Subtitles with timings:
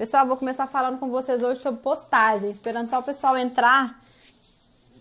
[0.00, 4.02] Pessoal, vou começar falando com vocês hoje sobre postagem, esperando só o pessoal entrar.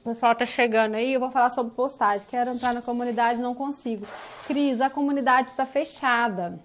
[0.04, 2.28] O pessoal tá chegando aí, eu vou falar sobre postagem.
[2.30, 4.06] Quero entrar na comunidade, não consigo.
[4.46, 6.60] Cris, a comunidade está fechada.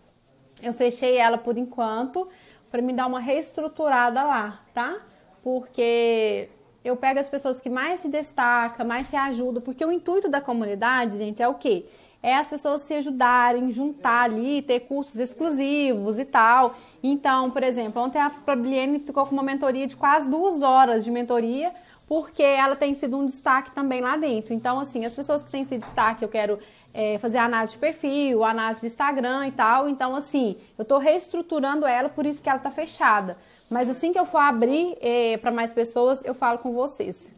[0.61, 2.29] Eu fechei ela por enquanto
[2.73, 4.97] para me dar uma reestruturada lá, tá?
[5.41, 6.49] Porque
[6.85, 10.41] eu pego as pessoas que mais se destacam, mais se ajudam, porque o intuito da
[10.41, 11.87] comunidade, gente, é o quê?
[12.27, 16.75] É as pessoas se ajudarem, juntar ali, ter cursos exclusivos e tal.
[17.03, 21.11] Então, por exemplo, ontem a Fabienne ficou com uma mentoria de quase duas horas de
[21.11, 21.71] mentoria,
[22.09, 24.55] porque ela tem sido um destaque também lá dentro.
[24.55, 26.59] Então, assim, as pessoas que têm sido destaque, eu quero
[26.95, 29.87] é, fazer análise de perfil, análise de Instagram e tal.
[29.87, 33.37] Então, assim, eu estou reestruturando ela, por isso que ela está fechada.
[33.69, 37.34] Mas assim que eu for abrir é, para mais pessoas, eu falo com vocês.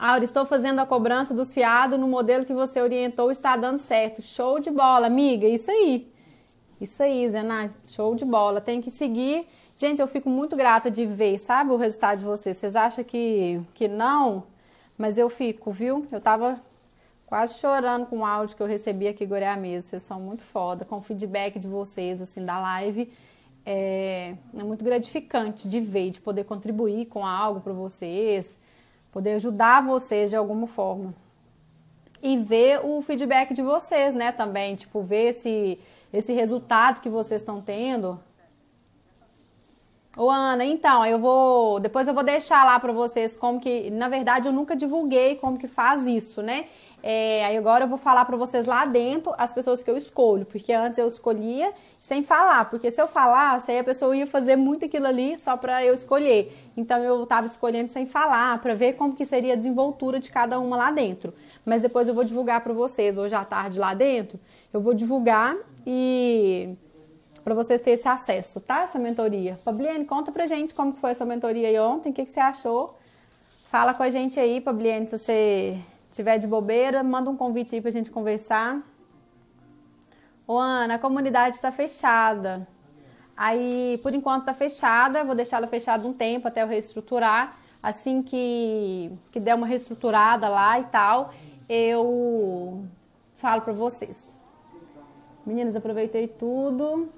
[0.00, 4.22] Aura, estou fazendo a cobrança dos fiados no modelo que você orientou, está dando certo.
[4.22, 5.46] Show de bola, amiga.
[5.46, 6.10] Isso aí.
[6.80, 7.70] Isso aí, Zena.
[7.86, 8.62] Show de bola.
[8.62, 9.46] Tem que seguir.
[9.76, 12.56] Gente, eu fico muito grata de ver, sabe, o resultado de vocês.
[12.56, 14.44] Vocês acham que, que não?
[14.96, 16.02] Mas eu fico, viu?
[16.10, 16.58] Eu tava
[17.26, 19.86] quase chorando com o áudio que eu recebi aqui Goiás mesa.
[19.86, 23.12] Vocês são muito foda, com o feedback de vocês, assim, da live.
[23.66, 28.58] É, é muito gratificante de ver, de poder contribuir com algo para vocês,
[29.12, 31.14] poder ajudar vocês de alguma forma.
[32.22, 35.78] E ver o feedback de vocês, né, também, tipo, ver esse,
[36.12, 38.20] esse resultado que vocês estão tendo.
[40.16, 44.08] Ô Ana, então, eu vou, depois eu vou deixar lá para vocês como que, na
[44.08, 46.66] verdade, eu nunca divulguei como que faz isso, né?
[47.02, 50.44] É, aí agora eu vou falar para vocês lá dentro as pessoas que eu escolho,
[50.44, 54.56] porque antes eu escolhia sem falar, porque se eu falasse, aí a pessoa ia fazer
[54.56, 56.52] muito aquilo ali só para eu escolher.
[56.76, 60.58] Então eu estava escolhendo sem falar, para ver como que seria a desenvoltura de cada
[60.58, 61.32] uma lá dentro.
[61.64, 64.38] Mas depois eu vou divulgar para vocês hoje à tarde lá dentro.
[64.72, 65.56] Eu vou divulgar
[65.86, 66.74] e
[67.42, 68.82] para vocês terem esse acesso, tá?
[68.82, 69.58] Essa mentoria.
[69.64, 72.40] Fabienne, conta pra gente como foi a sua mentoria aí ontem, o que, que você
[72.40, 72.98] achou?
[73.70, 75.78] Fala com a gente aí, Fabienne, se você
[76.10, 78.82] tiver de bobeira, manda um convite aí pra gente conversar.
[80.46, 82.66] Ô Ana, a comunidade está fechada.
[83.36, 87.56] Aí, por enquanto tá fechada, vou deixar ela fechada um tempo até eu reestruturar.
[87.82, 91.32] Assim que, que der uma reestruturada lá e tal,
[91.68, 92.84] eu
[93.32, 94.36] falo pra vocês.
[95.46, 97.08] Meninas, aproveitei tudo.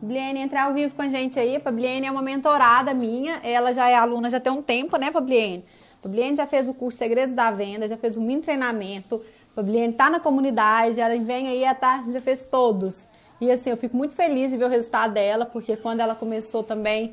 [0.00, 1.60] Bliene, entrar ao vivo com a gente aí.
[1.62, 3.40] A Bliene é uma mentorada minha.
[3.42, 5.64] Ela já é aluna já tem um tempo, né, Fabienne?
[6.02, 9.22] Fabienne já fez o curso Segredos da Venda, já fez um mini treinamento.
[9.54, 13.06] Fabienne tá na comunidade, ela vem aí à tarde, já fez todos.
[13.40, 16.62] E assim, eu fico muito feliz de ver o resultado dela, porque quando ela começou
[16.62, 17.12] também,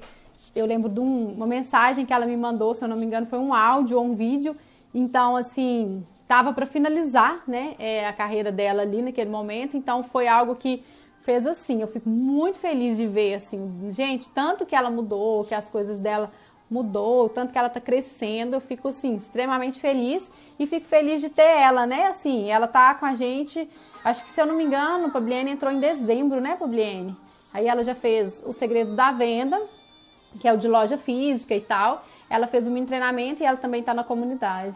[0.56, 3.26] eu lembro de um, uma mensagem que ela me mandou, se eu não me engano,
[3.26, 4.56] foi um áudio ou um vídeo.
[4.94, 9.76] Então, assim, tava para finalizar, né, é, a carreira dela ali naquele momento.
[9.76, 10.84] Então, foi algo que
[11.22, 11.82] fez assim.
[11.82, 16.00] Eu fico muito feliz de ver, assim, gente, tanto que ela mudou, que as coisas
[16.00, 16.32] dela
[16.70, 21.30] mudou, tanto que ela tá crescendo, eu fico assim extremamente feliz e fico feliz de
[21.30, 22.08] ter ela, né?
[22.08, 23.70] Assim, ela tá com a gente,
[24.04, 27.16] acho que se eu não me engano, Pabliene entrou em dezembro, né, Pabliene?
[27.54, 29.62] Aí ela já fez os segredos da venda,
[30.40, 32.04] que é o de loja física e tal.
[32.30, 34.76] Ela fez mini treinamento e ela também tá na comunidade.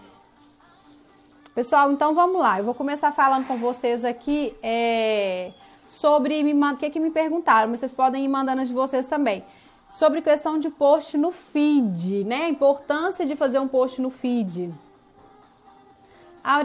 [1.53, 2.59] Pessoal, então vamos lá.
[2.59, 5.51] Eu vou começar falando com vocês aqui é,
[5.89, 9.43] sobre o que, que me perguntaram, mas vocês podem ir mandando as de vocês também
[9.91, 12.45] sobre questão de post no feed, né?
[12.45, 14.73] A importância de fazer um post no feed.
[16.43, 16.63] A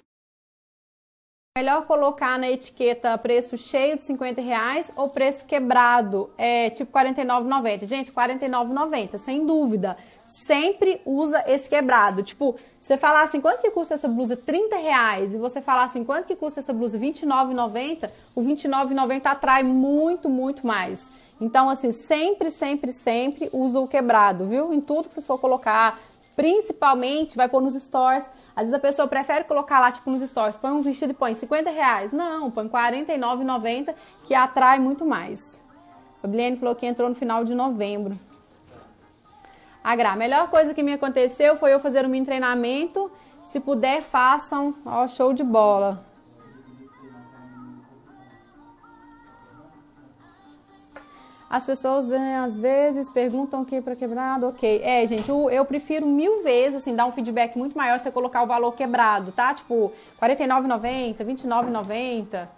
[1.57, 7.87] melhor colocar na etiqueta preço cheio de 50 reais ou preço quebrado, é tipo 49,90.
[7.87, 9.97] Gente, 49,90, sem dúvida.
[10.27, 12.23] Sempre usa esse quebrado.
[12.23, 14.37] Tipo, você falar assim, quanto que custa essa blusa?
[14.37, 15.35] 30 reais.
[15.35, 16.99] E você falar assim, quanto que custa essa blusa?
[16.99, 18.11] 29,90.
[18.35, 21.13] O 29,90 atrai muito, muito mais.
[21.41, 24.73] Então, assim, sempre, sempre, sempre usa o quebrado, viu?
[24.73, 25.99] Em tudo que você for colocar,
[26.37, 28.29] principalmente vai pôr nos stores.
[28.57, 31.35] Às vezes a pessoa prefere colocar lá, tipo, nos stores, põe um vestido e põe
[31.35, 32.13] 50 reais.
[32.13, 35.61] Não, põe R$ 49,90, que atrai muito mais.
[36.23, 38.19] A Bliane falou que entrou no final de novembro.
[39.85, 43.13] A a melhor coisa que me aconteceu foi eu fazer um mini treinamento.
[43.45, 44.75] Se puder, façam.
[44.87, 46.03] Ó, show de bola.
[51.51, 54.81] As pessoas, né, às vezes, perguntam o que para quebrado, ok.
[54.83, 58.43] É, gente, eu prefiro mil vezes, assim, dar um feedback muito maior se você colocar
[58.43, 59.55] o valor quebrado, tá?
[59.55, 62.49] Tipo, R$ 49,90, R$ 29,90.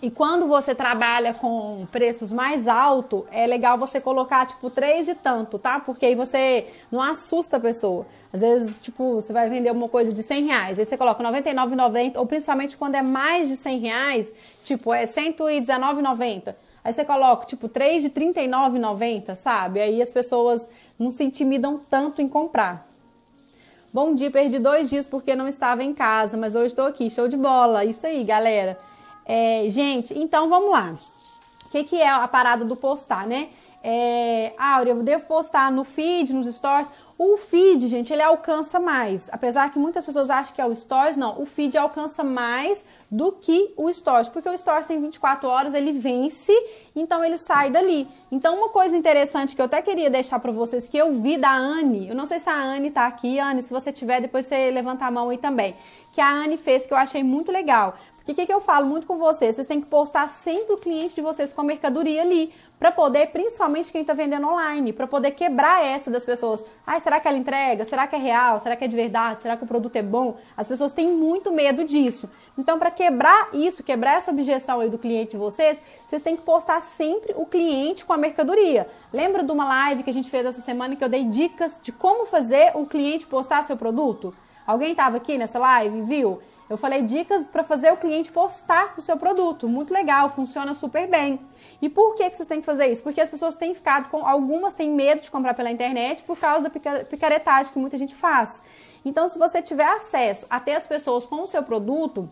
[0.00, 5.14] E quando você trabalha com preços mais altos, é legal você colocar, tipo, três de
[5.16, 5.80] tanto, tá?
[5.80, 8.06] Porque aí você não assusta a pessoa.
[8.32, 12.16] Às vezes, tipo, você vai vender uma coisa de 100 reais, aí você coloca 99,90,
[12.16, 16.54] ou principalmente quando é mais de 100 reais, tipo, é 119,90.
[16.84, 19.80] Aí você coloca, tipo, 3 de R$ 39,90, sabe?
[19.80, 22.86] Aí as pessoas não se intimidam tanto em comprar.
[23.92, 27.26] Bom dia, perdi dois dias porque não estava em casa, mas hoje estou aqui, show
[27.26, 27.84] de bola.
[27.84, 28.78] Isso aí, galera.
[29.28, 30.96] É, gente, então vamos lá.
[31.66, 33.50] O que, que é a parada do postar, né?
[33.84, 36.90] É, Áurea, eu devo postar no feed, nos stories.
[37.16, 39.28] O feed, gente, ele alcança mais.
[39.32, 41.42] Apesar que muitas pessoas acham que é o Stories, não.
[41.42, 45.90] O feed alcança mais do que o Stories, porque o Stories tem 24 horas, ele
[45.90, 46.52] vence,
[46.94, 48.06] então ele sai dali.
[48.30, 51.52] Então, uma coisa interessante que eu até queria deixar para vocês, que eu vi da
[51.52, 54.70] Anne, eu não sei se a Anne tá aqui, Anne, se você tiver, depois você
[54.70, 55.74] levanta a mão aí também,
[56.12, 57.96] que a Anne fez, que eu achei muito legal.
[58.28, 59.56] Porque o que, que eu falo muito com vocês?
[59.56, 63.28] Vocês têm que postar sempre o cliente de vocês com a mercadoria ali para poder,
[63.28, 66.62] principalmente quem está vendendo online, para poder quebrar essa das pessoas.
[66.86, 67.86] Ai, será que ela entrega?
[67.86, 68.58] Será que é real?
[68.58, 69.40] Será que é de verdade?
[69.40, 70.36] Será que o produto é bom?
[70.54, 72.28] As pessoas têm muito medo disso.
[72.58, 76.42] Então, para quebrar isso, quebrar essa objeção aí do cliente de vocês, vocês têm que
[76.42, 78.86] postar sempre o cliente com a mercadoria.
[79.10, 81.92] Lembra de uma live que a gente fez essa semana que eu dei dicas de
[81.92, 84.34] como fazer o cliente postar seu produto?
[84.66, 86.42] Alguém estava aqui nessa live, viu?
[86.68, 89.66] Eu falei dicas para fazer o cliente postar o seu produto.
[89.66, 91.40] Muito legal, funciona super bem.
[91.80, 93.02] E por que, que vocês têm que fazer isso?
[93.02, 94.26] Porque as pessoas têm ficado com.
[94.26, 98.62] Algumas têm medo de comprar pela internet por causa da picaretagem que muita gente faz.
[99.04, 102.28] Então, se você tiver acesso a ter as pessoas com o seu produto,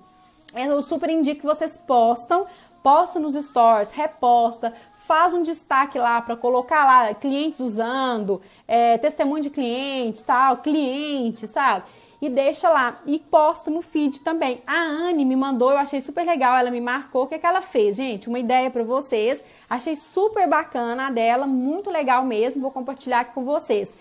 [0.54, 2.46] eu super indico que vocês postam,
[2.82, 9.42] posta nos stores, reposta, faz um destaque lá para colocar lá clientes usando, é, testemunho
[9.42, 11.84] de cliente, tal, cliente, sabe?
[12.20, 14.62] E deixa lá e posta no feed também.
[14.66, 17.24] A Anne me mandou, eu achei super legal, ela me marcou.
[17.24, 18.28] O que, é que ela fez, gente?
[18.28, 19.42] Uma ideia para vocês.
[19.68, 22.62] Achei super bacana a dela, muito legal mesmo.
[22.62, 23.92] Vou compartilhar aqui com vocês.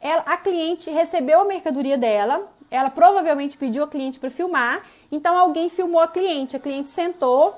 [0.00, 5.36] Ela, a cliente recebeu a mercadoria dela, ela provavelmente pediu a cliente para filmar, então
[5.36, 6.56] alguém filmou a cliente.
[6.56, 7.54] A cliente sentou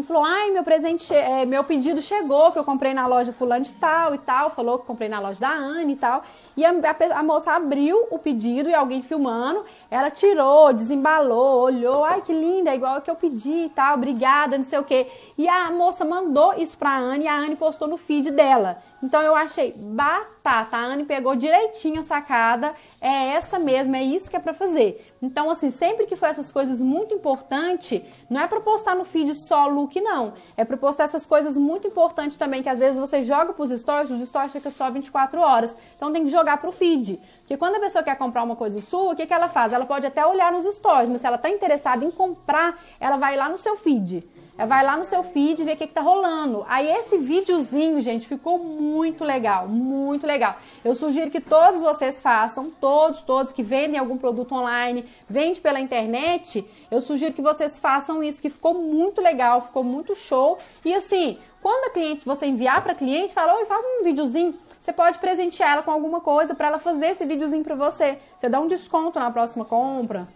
[0.00, 3.64] e falou: ai, meu presente, é, meu pedido chegou, que eu comprei na loja fulano
[3.64, 6.22] de tal e tal, falou que comprei na loja da Anne e tal.
[6.56, 12.04] E a, a, a, moça abriu o pedido e alguém filmando, ela tirou, desembalou, olhou,
[12.04, 14.84] ai que linda, é igual a que eu pedi e tal, obrigada, não sei o
[14.84, 15.06] quê.
[15.36, 18.82] E a moça mandou isso pra Anne e a Anne postou no feed dela.
[19.02, 20.76] Então eu achei batata.
[20.76, 22.74] A Anne pegou direitinho a sacada.
[23.00, 25.14] É essa mesmo, é isso que é para fazer.
[25.20, 29.34] Então, assim, sempre que for essas coisas muito importantes, não é para postar no feed
[29.34, 30.34] só look, não.
[30.56, 34.10] É para postar essas coisas muito importantes também, que às vezes você joga pros stories,
[34.10, 35.74] os stories ficam só 24 horas.
[35.96, 37.20] Então tem que jogar pro feed.
[37.40, 39.72] Porque quando a pessoa quer comprar uma coisa sua, o que, que ela faz?
[39.72, 43.36] Ela pode até olhar nos stories, mas se ela tá interessada em comprar, ela vai
[43.36, 44.26] lá no seu feed.
[44.56, 46.64] É, vai lá no seu feed e vê o que, que tá rolando.
[46.68, 50.56] Aí esse videozinho, gente, ficou muito legal, muito legal.
[50.84, 55.80] Eu sugiro que todos vocês façam, todos, todos que vendem algum produto online, vende pela
[55.80, 60.56] internet, eu sugiro que vocês façam isso, que ficou muito legal, ficou muito show.
[60.84, 64.92] E assim, quando a cliente, você enviar para cliente, fala, oi, faz um videozinho, você
[64.92, 68.18] pode presentear ela com alguma coisa para ela fazer esse videozinho para você.
[68.38, 70.28] Você dá um desconto na próxima compra.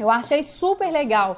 [0.00, 1.36] Eu achei super legal.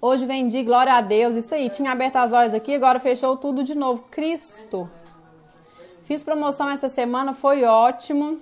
[0.00, 1.68] Hoje vendi, glória a Deus, isso aí.
[1.68, 4.04] Tinha aberto as lojas aqui, agora fechou tudo de novo.
[4.08, 4.88] Cristo.
[6.04, 8.40] Fiz promoção essa semana, foi ótimo.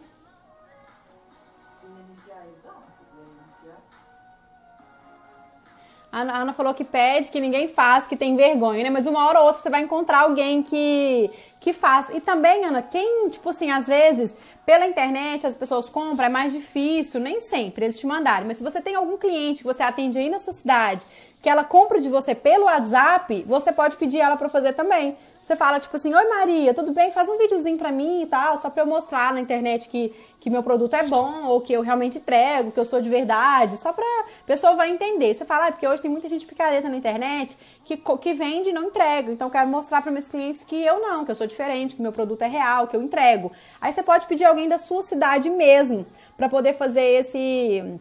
[6.13, 8.91] A Ana falou que pede, que ninguém faz, que tem vergonha, né?
[8.91, 11.31] Mas uma hora ou outra você vai encontrar alguém que,
[11.63, 12.09] que faz.
[12.11, 16.53] E também, Ana, quem, tipo assim, às vezes pela internet as pessoas compram, é mais
[16.53, 18.47] difícil, nem sempre eles te mandarem.
[18.47, 21.07] Mas se você tem algum cliente que você atende aí na sua cidade,
[21.43, 25.17] que ela compra de você pelo WhatsApp, você pode pedir ela para fazer também.
[25.43, 27.11] Você fala tipo assim: "Oi Maria, tudo bem?
[27.11, 30.51] Faz um videozinho para mim e tal, só para eu mostrar na internet que que
[30.51, 33.93] meu produto é bom ou que eu realmente entrego, que eu sou de verdade, só
[33.93, 34.05] pra
[34.47, 35.35] pessoa vai entender.
[35.35, 38.73] Você fala: ah, porque hoje tem muita gente picareta na internet que que vende e
[38.73, 39.33] não entrega.
[39.33, 42.13] Então quero mostrar para meus clientes que eu não, que eu sou diferente, que meu
[42.13, 43.51] produto é real, que eu entrego.
[43.81, 46.07] Aí você pode pedir alguém da sua cidade mesmo
[46.37, 47.99] para poder fazer esse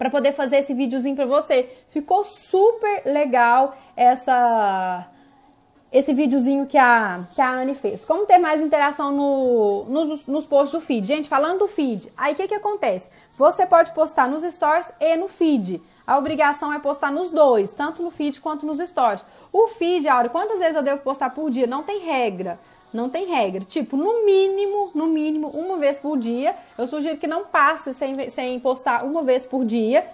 [0.00, 1.68] para poder fazer esse videozinho para você.
[1.90, 5.06] Ficou super legal essa
[5.92, 8.02] esse videozinho que a, que a Anne fez.
[8.04, 11.06] Como ter mais interação no, nos, nos posts do feed?
[11.06, 13.10] Gente, falando do feed, aí o que, que acontece?
[13.36, 15.82] Você pode postar nos stories e no feed.
[16.06, 19.26] A obrigação é postar nos dois, tanto no feed quanto nos stories.
[19.52, 21.66] O feed, Aura, quantas vezes eu devo postar por dia?
[21.66, 22.58] Não tem regra.
[22.92, 23.64] Não tem regra.
[23.64, 26.54] Tipo, no mínimo, no mínimo, uma vez por dia.
[26.76, 30.06] Eu sugiro que não passe sem, sem postar uma vez por dia.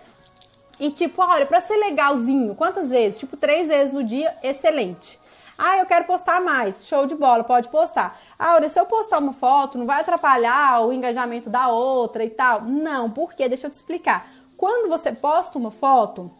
[0.78, 3.18] E tipo, olha, pra ser legalzinho, quantas vezes?
[3.18, 5.18] Tipo, três vezes no dia, excelente.
[5.56, 6.86] Ah, eu quero postar mais.
[6.86, 8.20] Show de bola, pode postar.
[8.38, 12.28] Ah, olha, se eu postar uma foto, não vai atrapalhar o engajamento da outra e
[12.28, 12.60] tal?
[12.62, 14.28] Não, porque deixa eu te explicar.
[14.54, 16.30] Quando você posta uma foto,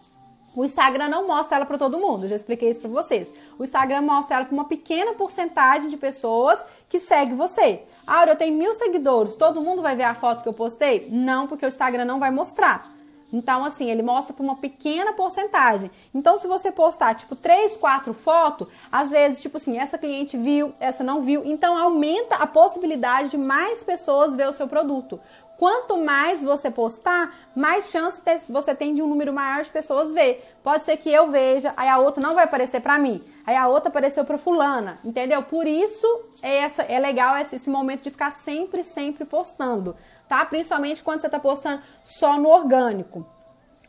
[0.56, 3.30] O Instagram não mostra ela para todo mundo, já expliquei isso para vocês.
[3.58, 7.82] O Instagram mostra ela para uma pequena porcentagem de pessoas que segue você.
[8.06, 11.08] Ah, eu tenho mil seguidores, todo mundo vai ver a foto que eu postei?
[11.10, 12.90] Não, porque o Instagram não vai mostrar.
[13.32, 15.90] Então, assim, ele mostra para uma pequena porcentagem.
[16.14, 20.72] Então, se você postar, tipo, três, quatro fotos, às vezes, tipo assim, essa cliente viu,
[20.78, 21.42] essa não viu.
[21.44, 25.20] Então, aumenta a possibilidade de mais pessoas ver o seu produto.
[25.58, 28.20] Quanto mais você postar, mais chance
[28.50, 30.44] você tem de um número maior de pessoas ver.
[30.62, 33.66] Pode ser que eu veja, aí a outra não vai aparecer para mim, aí a
[33.66, 35.42] outra apareceu para fulana, entendeu?
[35.42, 36.06] Por isso
[36.42, 39.96] é, essa, é legal esse, esse momento de ficar sempre, sempre postando,
[40.28, 40.44] tá?
[40.44, 43.26] Principalmente quando você tá postando só no orgânico.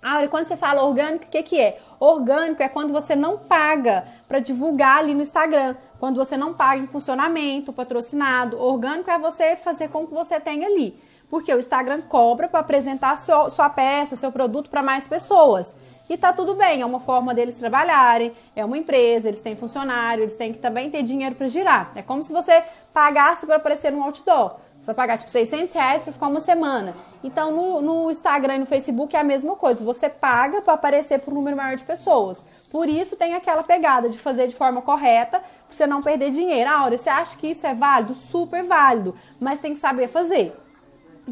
[0.02, 1.80] Ah, e quando você fala orgânico, o que, que é?
[2.00, 5.76] Orgânico é quando você não paga para divulgar ali no Instagram.
[6.00, 8.62] Quando você não paga em funcionamento, patrocinado.
[8.62, 10.98] Orgânico é você fazer com que você tenha ali.
[11.30, 15.76] Porque o Instagram cobra para apresentar sua, peça, seu produto para mais pessoas.
[16.10, 20.24] E tá tudo bem, é uma forma deles trabalharem, é uma empresa, eles têm funcionário,
[20.24, 21.92] eles têm que também ter dinheiro para girar.
[21.96, 24.56] É como se você pagasse para aparecer no outdoor.
[24.80, 26.96] Você vai pagar tipo 600 reais para ficar uma semana.
[27.22, 29.84] Então no, no, Instagram e no Facebook é a mesma coisa.
[29.84, 32.42] Você paga para aparecer para um número maior de pessoas.
[32.72, 36.70] Por isso tem aquela pegada de fazer de forma correta para você não perder dinheiro.
[36.70, 38.14] Ah, Aura, você acha que isso é válido?
[38.14, 40.56] Super válido, mas tem que saber fazer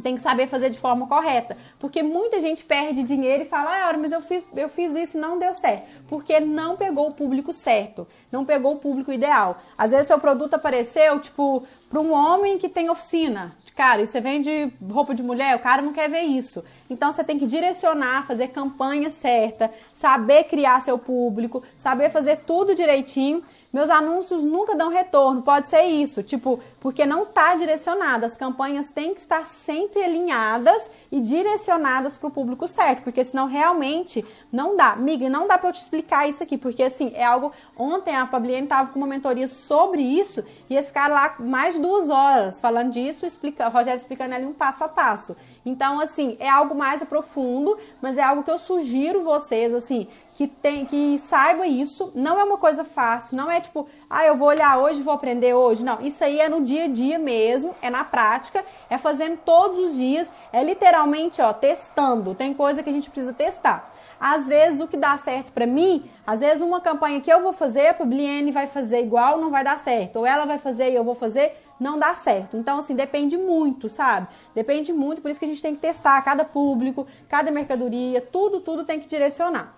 [0.02, 1.58] tem que saber fazer de forma correta.
[1.80, 5.20] Porque muita gente perde dinheiro e fala, ah, mas eu fiz, eu fiz isso e
[5.20, 5.88] não deu certo.
[6.08, 9.62] Porque não pegou o público certo, não pegou o público ideal.
[9.78, 13.56] Às vezes seu produto apareceu, tipo, para um homem que tem oficina.
[13.76, 16.64] Cara, e você vende roupa de mulher, o cara não quer ver isso.
[16.90, 22.76] Então você tem que direcionar, fazer campanha certa, saber criar seu público, saber fazer tudo
[22.76, 23.44] direitinho
[23.76, 28.26] meus anúncios nunca dão retorno, pode ser isso, tipo, porque não está direcionado.
[28.26, 33.48] As campanhas têm que estar sempre alinhadas e direcionadas para o público certo, porque senão
[33.48, 34.96] realmente não dá.
[34.96, 37.52] Miga, não dá para eu te explicar isso aqui, porque assim, é algo.
[37.78, 41.82] Ontem a Fabienne estava com uma mentoria sobre isso e eles ficaram lá mais de
[41.82, 45.36] duas horas falando disso, explica, o Rogério explicando ali um passo a passo.
[45.66, 50.48] Então, assim, é algo mais profundo, mas é algo que eu sugiro vocês, assim, que
[50.48, 52.12] tem que saiba isso.
[52.14, 55.54] Não é uma coisa fácil, não é tipo, ah, eu vou olhar hoje, vou aprender
[55.54, 55.84] hoje.
[55.84, 59.80] Não, isso aí é no dia a dia mesmo, é na prática, é fazendo todos
[59.80, 62.36] os dias, é literalmente, ó, testando.
[62.36, 63.92] Tem coisa que a gente precisa testar.
[64.20, 67.52] Às vezes o que dá certo para mim, às vezes uma campanha que eu vou
[67.52, 70.18] fazer, a Publiene vai fazer igual, não vai dar certo.
[70.18, 72.58] Ou ela vai fazer e eu vou fazer, não dá certo.
[72.58, 74.28] Então, assim, depende muito, sabe?
[74.54, 78.60] Depende muito, por isso que a gente tem que testar cada público, cada mercadoria, tudo,
[78.62, 79.76] tudo tem que direcionar.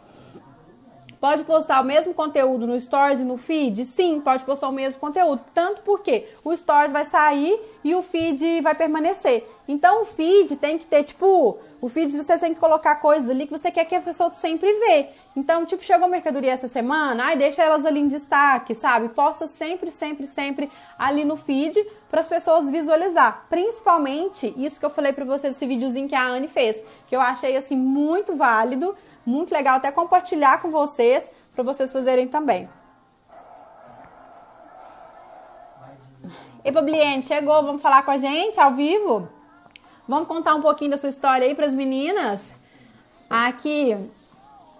[1.19, 3.85] Pode postar o mesmo conteúdo no Stories e no Feed?
[3.85, 5.41] Sim, pode postar o mesmo conteúdo.
[5.53, 9.47] Tanto porque o Stories vai sair e o Feed vai permanecer.
[9.67, 13.45] Então o Feed tem que ter, tipo, o feed você tem que colocar coisas ali
[13.45, 15.09] que você quer que a pessoa sempre vê.
[15.35, 19.09] Então, tipo, chegou mercadoria essa semana, ai, deixa elas ali em destaque, sabe?
[19.09, 23.45] Posta sempre, sempre, sempre ali no feed para as pessoas visualizar.
[23.49, 27.21] Principalmente isso que eu falei para vocês, esse videozinho que a Anne fez, que eu
[27.21, 28.95] achei assim muito válido,
[29.27, 32.69] muito legal até compartilhar com vocês para vocês fazerem também.
[36.63, 39.27] E Publiente, chegou, vamos falar com a gente ao vivo?
[40.07, 42.53] Vamos contar um pouquinho dessa história aí para as meninas?
[43.29, 43.97] Aqui.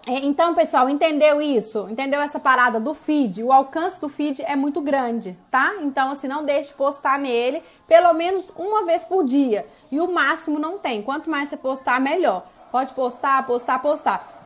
[0.06, 1.88] É, então, pessoal, entendeu isso?
[1.89, 3.44] Entendeu essa parada do feed?
[3.44, 5.75] O alcance do feed é muito grande, tá?
[5.82, 9.68] Então, assim, não deixe de postar nele pelo menos uma vez por dia.
[9.92, 11.01] E o máximo não tem.
[11.01, 12.46] Quanto mais você postar, melhor.
[12.72, 14.37] Pode postar, postar, postar.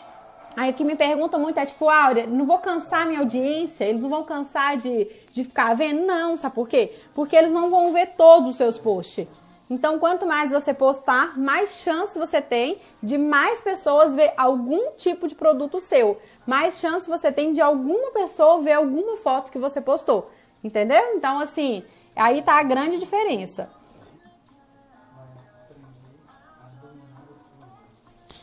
[0.56, 4.02] Aí o que me pergunta muito é tipo, Áurea, não vou cansar minha audiência, eles
[4.02, 6.06] não vão cansar de, de ficar vendo?
[6.06, 6.94] Não, sabe por quê?
[7.14, 9.28] Porque eles não vão ver todos os seus posts.
[9.70, 15.30] Então, quanto mais você postar, mais chance você tem de mais pessoas ver algum tipo
[15.30, 16.20] de produto seu.
[16.46, 20.30] Mais chance você tem de alguma pessoa ver alguma foto que você postou.
[20.62, 21.16] Entendeu?
[21.16, 23.70] Então, assim, aí tá a grande diferença.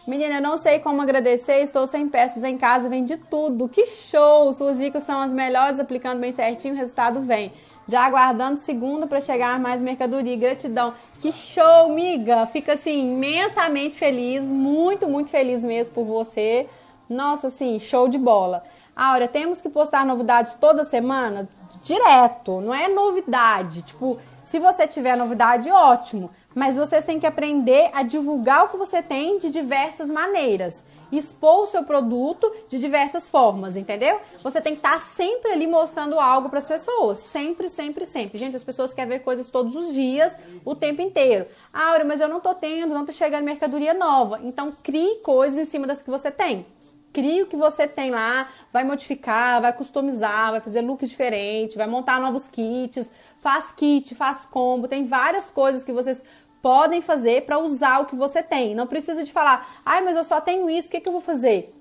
[0.09, 3.69] Menina, eu não sei como agradecer, estou sem peças em casa, vendi tudo.
[3.69, 4.51] Que show!
[4.55, 7.53] Suas dicas são as melhores, aplicando bem certinho, o resultado vem
[7.87, 10.35] já aguardando segunda para chegar mais mercadoria.
[10.35, 10.95] Gratidão.
[11.21, 12.47] Que show, miga!
[12.47, 16.67] Fica assim imensamente feliz, muito, muito feliz mesmo por você.
[17.07, 18.65] Nossa, assim, show de bola.
[18.97, 21.47] Aura, temos que postar novidades toda semana?
[21.83, 23.83] Direto, não é novidade.
[23.83, 26.31] Tipo, se você tiver novidade, ótimo.
[26.55, 31.63] Mas vocês têm que aprender a divulgar o que você tem de diversas maneiras expor
[31.63, 34.21] o seu produto de diversas formas, entendeu?
[34.43, 38.39] Você tem que estar sempre ali mostrando algo para as pessoas, sempre, sempre, sempre.
[38.39, 41.47] Gente, as pessoas querem ver coisas todos os dias, o tempo inteiro.
[41.73, 44.41] Áurea, mas eu não tô tendo, não tô chegando mercadoria nova.
[44.43, 46.67] Então, crie coisas em cima das que você tem.
[47.11, 51.87] cria o que você tem lá, vai modificar, vai customizar, vai fazer looks diferentes, vai
[51.87, 56.23] montar novos kits, faz kit, faz combo, tem várias coisas que vocês
[56.63, 58.75] podem fazer para usar o que você tem.
[58.75, 61.21] Não precisa de falar, ai, mas eu só tenho isso, o que, que eu vou
[61.21, 61.75] fazer?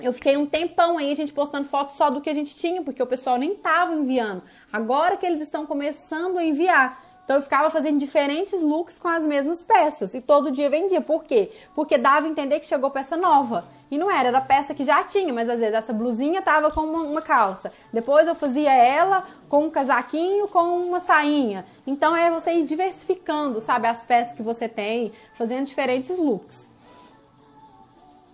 [0.00, 2.82] Eu fiquei um tempão aí, a gente postando fotos só do que a gente tinha,
[2.82, 4.42] porque o pessoal nem tava enviando.
[4.72, 7.09] Agora que eles estão começando a enviar.
[7.24, 11.00] Então eu ficava fazendo diferentes looks com as mesmas peças e todo dia vendia.
[11.00, 11.52] Por quê?
[11.74, 13.64] Porque dava a entender que chegou peça nova.
[13.90, 16.80] E não era, era peça que já tinha, mas às vezes essa blusinha tava com
[16.80, 17.72] uma, uma calça.
[17.92, 21.64] Depois eu fazia ela com um casaquinho, com uma sainha.
[21.86, 26.68] Então é você ir diversificando, sabe, as peças que você tem, fazendo diferentes looks.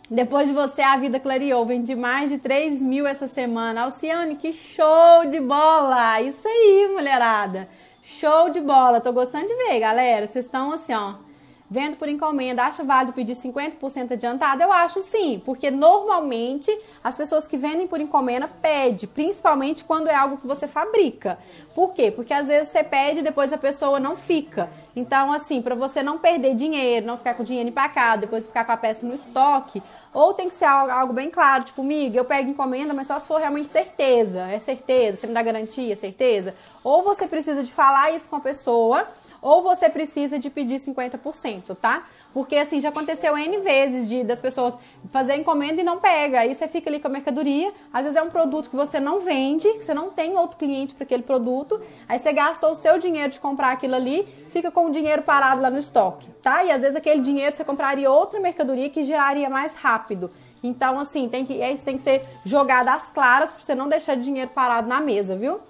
[0.08, 1.66] Depois de você, a vida clareou.
[1.66, 3.82] Vendi mais de 3 mil essa semana.
[3.82, 6.20] Alciane, que show de bola!
[6.20, 7.68] Isso aí, mulherada!
[8.08, 10.28] Show de bola, tô gostando de ver, galera.
[10.28, 11.14] Vocês estão assim, ó,
[11.70, 14.62] vendo por encomenda, acha válido pedir 50% adiantado?
[14.62, 16.70] Eu acho sim, porque normalmente
[17.02, 21.38] as pessoas que vendem por encomenda pedem, principalmente quando é algo que você fabrica.
[21.74, 22.10] Por quê?
[22.10, 24.70] Porque às vezes você pede e depois a pessoa não fica.
[24.94, 28.72] Então, assim, para você não perder dinheiro, não ficar com dinheiro empacado, depois ficar com
[28.72, 29.82] a peça no estoque,
[30.14, 33.18] ou tem que ser algo, algo bem claro, tipo, miga, eu pego encomenda, mas só
[33.18, 34.48] se for realmente certeza.
[34.50, 36.54] É certeza, você me dá garantia, certeza?
[36.82, 39.06] Ou você precisa de falar isso com a pessoa
[39.46, 42.04] ou você precisa de pedir 50%, tá?
[42.34, 44.76] Porque assim, já aconteceu N vezes de das pessoas
[45.12, 46.40] fazer encomenda e não pega.
[46.40, 49.20] Aí você fica ali com a mercadoria, às vezes é um produto que você não
[49.20, 52.98] vende, que você não tem outro cliente para aquele produto, aí você gastou o seu
[52.98, 56.64] dinheiro de comprar aquilo ali, fica com o dinheiro parado lá no estoque, tá?
[56.64, 60.28] E às vezes aquele dinheiro você compraria outra mercadoria que geraria mais rápido.
[60.60, 64.16] Então, assim, tem que, isso tem que ser jogado às claras para você não deixar
[64.16, 65.60] dinheiro parado na mesa, viu?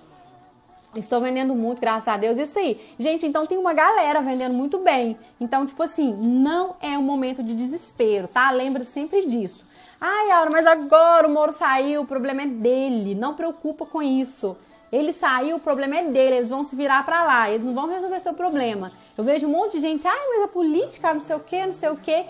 [0.98, 2.38] Estou vendendo muito, graças a Deus.
[2.38, 2.80] Isso aí.
[2.98, 5.16] Gente, então tem uma galera vendendo muito bem.
[5.40, 8.50] Então, tipo assim, não é um momento de desespero, tá?
[8.50, 9.64] Lembra sempre disso.
[10.00, 13.14] Ai, Aura, mas agora o Moro saiu, o problema é dele.
[13.14, 14.56] Não preocupa com isso.
[14.92, 16.36] Ele saiu, o problema é dele.
[16.36, 17.50] Eles vão se virar para lá.
[17.50, 18.92] Eles não vão resolver seu problema.
[19.16, 21.72] Eu vejo um monte de gente, ai, mas a política, não sei o quê, não
[21.72, 22.26] sei o quê.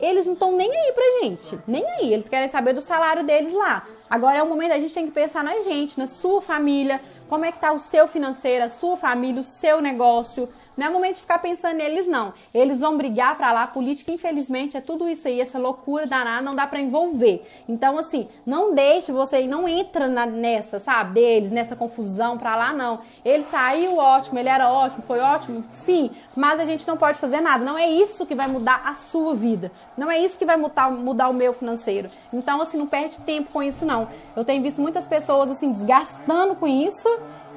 [0.00, 1.58] Eles não estão nem aí pra gente.
[1.66, 2.12] Nem aí.
[2.12, 3.84] Eles querem saber do salário deles lá.
[4.08, 7.44] Agora é o momento, a gente tem que pensar na gente, na sua família, como
[7.44, 10.48] é que tá o seu financeiro, a sua família, o seu negócio.
[10.78, 12.32] Não é momento de ficar pensando neles, não.
[12.54, 13.64] Eles vão brigar para lá.
[13.64, 17.44] A política, infelizmente, é tudo isso aí, essa loucura danada, não dá para envolver.
[17.68, 22.72] Então, assim, não deixe você, não entra na, nessa, sabe, deles, nessa confusão para lá,
[22.72, 23.00] não.
[23.24, 27.40] Ele saiu ótimo, ele era ótimo, foi ótimo, sim, mas a gente não pode fazer
[27.40, 27.64] nada.
[27.64, 29.72] Não é isso que vai mudar a sua vida.
[29.96, 32.08] Não é isso que vai mudar, mudar o meu financeiro.
[32.32, 34.06] Então, assim, não perde tempo com isso, não.
[34.36, 37.08] Eu tenho visto muitas pessoas, assim, desgastando com isso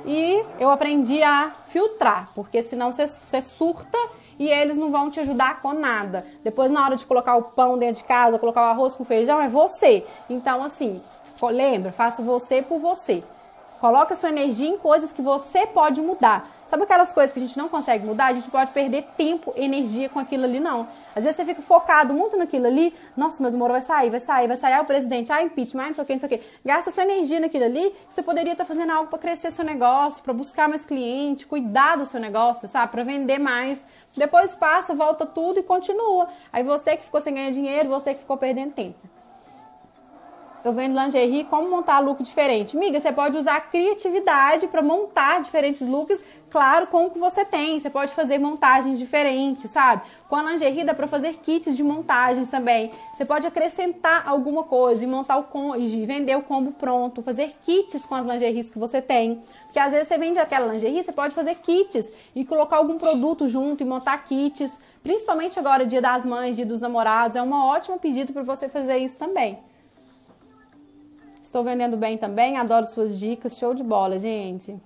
[0.06, 3.08] e eu aprendi a filtrar, porque senão você,
[3.42, 3.98] surta
[4.40, 6.26] e eles não vão te ajudar com nada.
[6.44, 9.40] Depois, na hora de colocar o pão dentro de casa, colocar o arroz com feijão,
[9.42, 10.04] é você.
[10.30, 11.02] Então, assim,
[11.52, 13.24] lembra, faça você por você.
[13.80, 16.48] Coloca sua energia em coisas que você pode mudar.
[16.72, 18.28] Sabe aquelas coisas que a gente não consegue mudar?
[18.28, 20.88] A gente pode perder tempo, energia com aquilo ali, não.
[21.14, 22.96] Às vezes você fica focado muito naquilo ali.
[23.18, 24.76] Nossa, o Moro vai sair, vai sair, vai sair.
[24.76, 26.42] Ah, o presidente, ah, impeachment, ah, não sei o que, não sei o que.
[26.64, 27.94] Gasta sua energia naquilo ali.
[28.10, 32.06] Você poderia estar fazendo algo para crescer seu negócio, para buscar mais cliente, cuidar do
[32.06, 32.90] seu negócio, sabe?
[32.90, 33.86] Para vender mais.
[34.16, 36.30] Depois passa, volta tudo e continua.
[36.54, 38.96] Aí você que ficou sem ganhar dinheiro, você que ficou perdendo tempo
[40.64, 42.78] eu vendo lingerie, como montar look diferente?
[42.78, 47.46] Miga, você pode usar a criatividade para montar diferentes looks, claro, com o que você
[47.46, 47.80] tem.
[47.80, 50.04] Você pode fazer montagens diferentes, sabe?
[50.30, 52.92] Com a lingerie dá para fazer kits de montagens também.
[53.16, 57.56] Você pode acrescentar alguma coisa e montar o com e vender o combo pronto, fazer
[57.64, 59.42] kits com as lingeries que você tem.
[59.64, 63.48] Porque às vezes você vende aquela lingerie, você pode fazer kits e colocar algum produto
[63.48, 64.80] junto e montar kits.
[65.02, 68.98] Principalmente agora, dia das mães, dia dos namorados, é uma ótima pedido para você fazer
[68.98, 69.58] isso também.
[71.42, 74.80] Estou vendendo bem também, adoro suas dicas, show de bola, gente.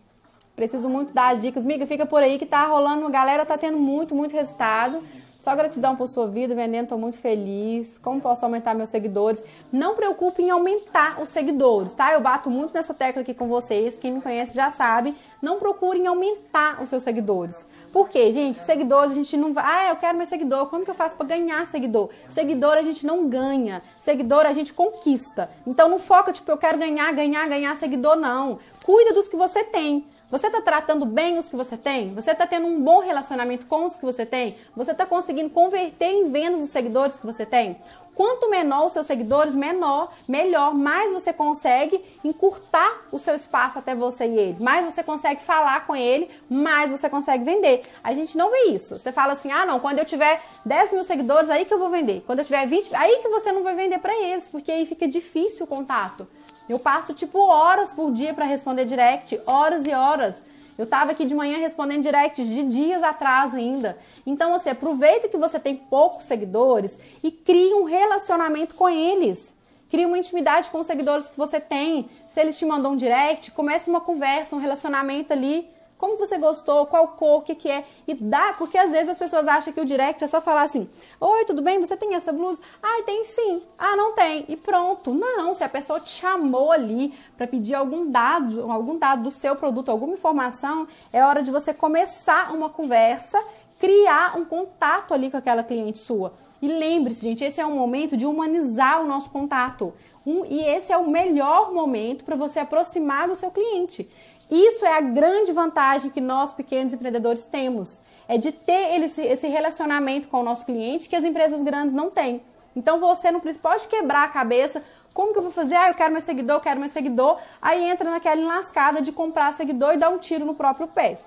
[0.56, 1.66] Preciso muito das dicas.
[1.66, 5.04] Miga, fica por aí que tá rolando, galera tá tendo muito, muito resultado.
[5.46, 8.00] Só gratidão por sua vida, vendendo, estou muito feliz.
[8.00, 9.44] Como posso aumentar meus seguidores?
[9.72, 12.14] Não preocupe em aumentar os seguidores, tá?
[12.14, 14.00] Eu bato muito nessa tecla aqui com vocês.
[14.00, 15.14] Quem me conhece já sabe.
[15.42, 17.68] Não procurem aumentar os seus seguidores.
[17.92, 18.58] Por quê, gente?
[18.58, 19.64] Seguidores a gente não vai.
[19.68, 20.68] Ah, eu quero mais seguidor.
[20.68, 22.10] Como que eu faço para ganhar seguidor?
[22.28, 23.84] Seguidor a gente não ganha.
[24.00, 25.50] Seguidor a gente conquista.
[25.68, 28.58] Então não foca, tipo, eu quero ganhar, ganhar, ganhar seguidor, não.
[28.84, 30.08] Cuida dos que você tem.
[30.32, 32.14] Você está tratando bem os que você tem?
[32.16, 34.56] Você está tendo um bom relacionamento com os que você tem?
[34.76, 37.78] Você está conseguindo converter em vendas os seguidores que você tem?
[38.16, 43.94] Quanto menor os seus seguidores, menor, melhor, mais você consegue encurtar o seu espaço até
[43.94, 47.84] você e ele, mais você consegue falar com ele, mais você consegue vender.
[48.02, 48.98] A gente não vê isso.
[48.98, 51.90] Você fala assim, ah não, quando eu tiver 10 mil seguidores, aí que eu vou
[51.90, 52.24] vender.
[52.26, 55.08] Quando eu tiver 20, aí que você não vai vender para eles, porque aí fica
[55.08, 56.26] difícil o contato.
[56.68, 60.44] Eu passo tipo horas por dia para responder direct, horas e horas.
[60.78, 63.98] Eu tava aqui de manhã respondendo direct de dias atrás ainda.
[64.26, 69.54] Então, você assim, aproveita que você tem poucos seguidores e cria um relacionamento com eles.
[69.90, 72.10] Cria uma intimidade com os seguidores que você tem.
[72.34, 76.86] Se eles te mandam um direct, comece uma conversa, um relacionamento ali como você gostou,
[76.86, 77.86] qual cor, o que, que é.
[78.08, 80.90] E dá, porque às vezes as pessoas acham que o direct é só falar assim:
[81.20, 81.80] Oi, tudo bem?
[81.80, 82.62] Você tem essa blusa?
[82.84, 83.62] Ah, tem sim.
[83.78, 84.46] Ah, não tem.
[84.50, 85.14] E pronto.
[85.14, 89.56] Não, se a pessoa te chamou ali para pedir algum dado, algum dado do seu
[89.56, 93.42] produto, alguma informação, é hora de você começar uma conversa,
[93.80, 96.34] criar um contato ali com aquela cliente sua.
[96.62, 99.94] E lembre-se, gente, esse é um momento de humanizar o nosso contato.
[100.26, 104.10] Um, e esse é o melhor momento para você aproximar do seu cliente.
[104.50, 108.00] Isso é a grande vantagem que nós, pequenos empreendedores, temos.
[108.28, 112.42] É de ter esse relacionamento com o nosso cliente que as empresas grandes não têm.
[112.76, 114.84] Então você não pode quebrar a cabeça.
[115.14, 115.76] Como que eu vou fazer?
[115.76, 117.40] Ah, eu quero mais seguidor, eu quero mais seguidor.
[117.62, 121.18] Aí entra naquela enlascada de comprar seguidor e dar um tiro no próprio pé.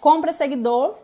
[0.00, 0.96] Compra seguidor,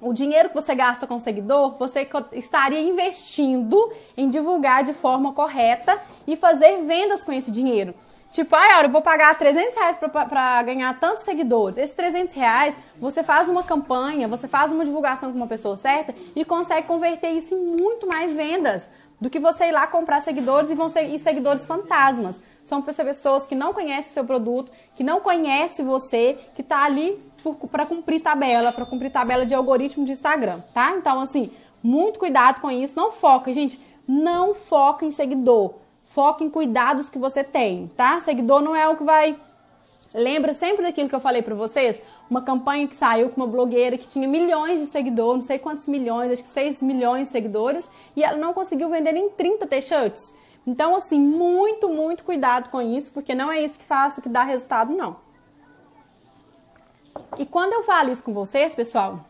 [0.00, 6.00] o dinheiro que você gasta com seguidor, você estaria investindo em divulgar de forma correta
[6.26, 7.94] e fazer vendas com esse dinheiro.
[8.30, 11.76] Tipo, ah, eu vou pagar 300 reais para ganhar tantos seguidores.
[11.76, 16.14] Esses 300 reais, você faz uma campanha, você faz uma divulgação com uma pessoa certa
[16.36, 18.88] e consegue converter isso em muito mais vendas
[19.20, 22.40] do que você ir lá comprar seguidores e vão ser e seguidores fantasmas.
[22.62, 27.20] São pessoas que não conhecem o seu produto, que não conhecem você, que está ali
[27.70, 30.94] para cumprir tabela, para cumprir tabela de algoritmo de Instagram, tá?
[30.96, 31.50] Então, assim,
[31.82, 32.96] muito cuidado com isso.
[32.96, 35.74] Não foca, gente, não foca em seguidor.
[36.06, 38.20] Foca em cuidados que você tem, tá?
[38.20, 39.36] Seguidor não é o que vai.
[40.12, 42.02] Lembra sempre daquilo que eu falei para vocês?
[42.28, 45.86] Uma campanha que saiu com uma blogueira que tinha milhões de seguidores, não sei quantos
[45.86, 50.34] milhões, acho que 6 milhões de seguidores, e ela não conseguiu vender nem 30 t-shirts.
[50.66, 54.42] Então, assim, muito, muito cuidado com isso, porque não é isso que faz, que dá
[54.42, 55.16] resultado, não.
[57.38, 59.20] E quando eu falo isso com vocês, pessoal,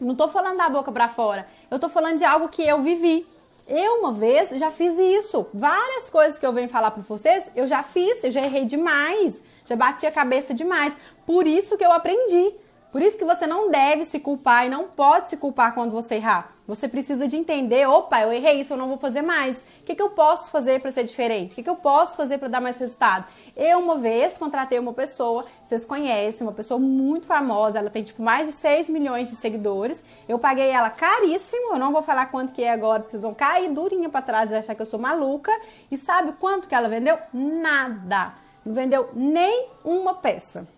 [0.00, 1.46] não tô falando da boca para fora.
[1.70, 3.26] Eu tô falando de algo que eu vivi.
[3.66, 5.46] Eu uma vez já fiz isso.
[5.54, 9.42] Várias coisas que eu venho falar para vocês, eu já fiz, eu já errei demais,
[9.64, 10.92] já bati a cabeça demais.
[11.24, 12.52] Por isso que eu aprendi.
[12.90, 16.16] Por isso que você não deve se culpar e não pode se culpar quando você
[16.16, 16.52] errar.
[16.70, 19.56] Você precisa de entender, opa, eu errei isso, eu não vou fazer mais.
[19.58, 21.50] O que, que eu posso fazer para ser diferente?
[21.50, 23.24] O que, que eu posso fazer para dar mais resultado?
[23.56, 28.22] Eu, uma vez, contratei uma pessoa, vocês conhecem, uma pessoa muito famosa, ela tem tipo
[28.22, 30.04] mais de 6 milhões de seguidores.
[30.28, 33.34] Eu paguei ela caríssimo, eu não vou falar quanto que é agora, porque vocês vão
[33.34, 35.50] cair durinha para trás e achar que eu sou maluca.
[35.90, 37.18] E sabe quanto que ela vendeu?
[37.34, 38.32] Nada.
[38.64, 40.68] Não vendeu nem uma peça.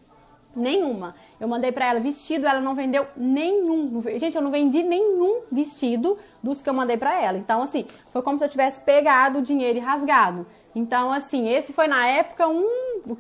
[0.57, 1.15] Nenhuma.
[1.43, 4.01] Eu mandei para ela vestido, ela não vendeu nenhum.
[4.17, 7.37] Gente, eu não vendi nenhum vestido dos que eu mandei para ela.
[7.37, 10.47] Então, assim, foi como se eu tivesse pegado o dinheiro e rasgado.
[10.73, 12.65] Então, assim, esse foi na época um,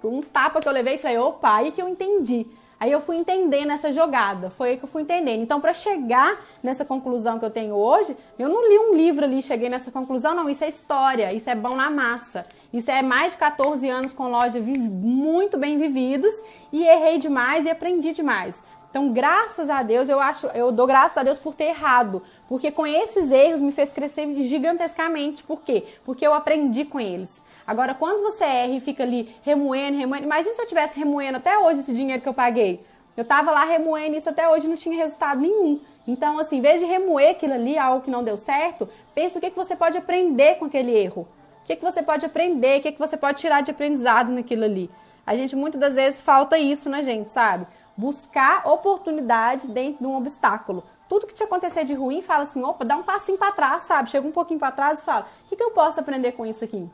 [0.04, 2.46] um tapa que eu levei e falei, opa, aí que eu entendi.
[2.82, 5.40] Aí eu fui entendendo essa jogada, foi aí que eu fui entendendo.
[5.40, 9.40] Então, para chegar nessa conclusão que eu tenho hoje, eu não li um livro ali,
[9.40, 10.50] cheguei nessa conclusão, não.
[10.50, 12.44] Isso é história, isso é bom na massa.
[12.72, 16.34] Isso é mais de 14 anos com loja muito bem vividos
[16.72, 18.60] e errei demais e aprendi demais.
[18.90, 22.72] Então, graças a Deus, eu acho, eu dou graças a Deus por ter errado, porque
[22.72, 25.44] com esses erros me fez crescer gigantescamente.
[25.44, 25.84] Por quê?
[26.04, 27.44] Porque eu aprendi com eles.
[27.66, 31.58] Agora, quando você erra e fica ali remoendo, remoendo, imagina se eu tivesse remoendo até
[31.58, 32.84] hoje esse dinheiro que eu paguei.
[33.16, 35.78] Eu tava lá remoendo isso até hoje não tinha resultado nenhum.
[36.06, 39.40] Então, assim, em vez de remoer aquilo ali, algo que não deu certo, pensa o
[39.40, 41.28] que, que você pode aprender com aquele erro.
[41.62, 44.64] O que, que você pode aprender, o que, que você pode tirar de aprendizado naquilo
[44.64, 44.90] ali.
[45.24, 47.66] A gente muitas das vezes falta isso na gente, sabe?
[47.96, 50.82] Buscar oportunidade dentro de um obstáculo.
[51.08, 54.10] Tudo que te acontecer de ruim, fala assim, opa, dá um passinho para trás, sabe?
[54.10, 56.64] Chega um pouquinho para trás e fala, o que, que eu posso aprender com isso
[56.64, 56.90] aqui?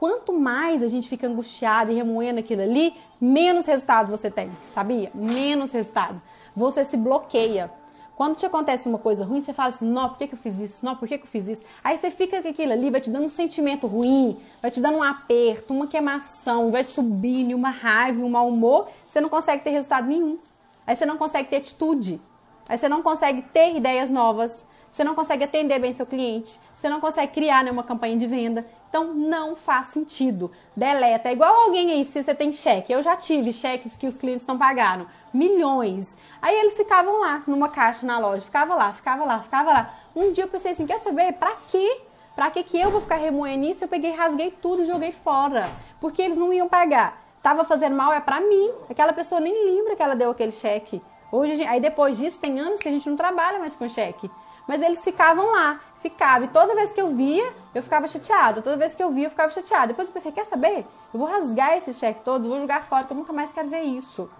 [0.00, 5.10] Quanto mais a gente fica angustiado e remoendo aquilo ali, menos resultado você tem, sabia?
[5.14, 6.22] Menos resultado.
[6.56, 7.70] Você se bloqueia.
[8.16, 10.58] Quando te acontece uma coisa ruim, você fala assim: não, por que, que eu fiz
[10.58, 10.86] isso?
[10.86, 11.62] Não, por que, que eu fiz isso?
[11.84, 14.96] Aí você fica com aquilo ali, vai te dando um sentimento ruim, vai te dando
[14.96, 19.68] um aperto, uma queimação, vai subindo, uma raiva, um mau humor, você não consegue ter
[19.68, 20.38] resultado nenhum.
[20.86, 22.18] Aí você não consegue ter atitude.
[22.66, 24.64] Aí você não consegue ter ideias novas.
[24.90, 26.58] Você não consegue atender bem seu cliente.
[26.80, 28.64] Você não consegue criar nenhuma campanha de venda.
[28.88, 30.50] Então não faz sentido.
[30.74, 31.28] Deleta.
[31.28, 32.90] É igual alguém aí, se você tem cheque.
[32.90, 35.06] Eu já tive cheques que os clientes não pagaram.
[35.32, 36.16] milhões.
[36.40, 39.94] Aí eles ficavam lá, numa caixa na loja, ficava lá, ficava lá, ficava lá.
[40.16, 42.00] Um dia eu pensei assim, quer saber, pra quê?
[42.34, 43.84] Pra que que eu vou ficar remoendo isso?
[43.84, 45.70] Eu peguei, rasguei tudo e joguei fora.
[46.00, 47.22] Porque eles não iam pagar.
[47.42, 48.70] Tava fazendo mal é pra mim.
[48.88, 51.02] Aquela pessoa nem lembra que ela deu aquele cheque.
[51.30, 54.30] Hoje, aí depois disso, tem anos que a gente não trabalha mais com cheque.
[54.70, 56.44] Mas eles ficavam lá, ficava.
[56.44, 58.62] E toda vez que eu via, eu ficava chateada.
[58.62, 59.88] Toda vez que eu via, eu ficava chateada.
[59.88, 60.86] Depois eu pensei, quer saber?
[61.12, 63.80] Eu vou rasgar esse cheque todos, vou jogar fora, que eu nunca mais quero ver
[63.80, 64.30] isso.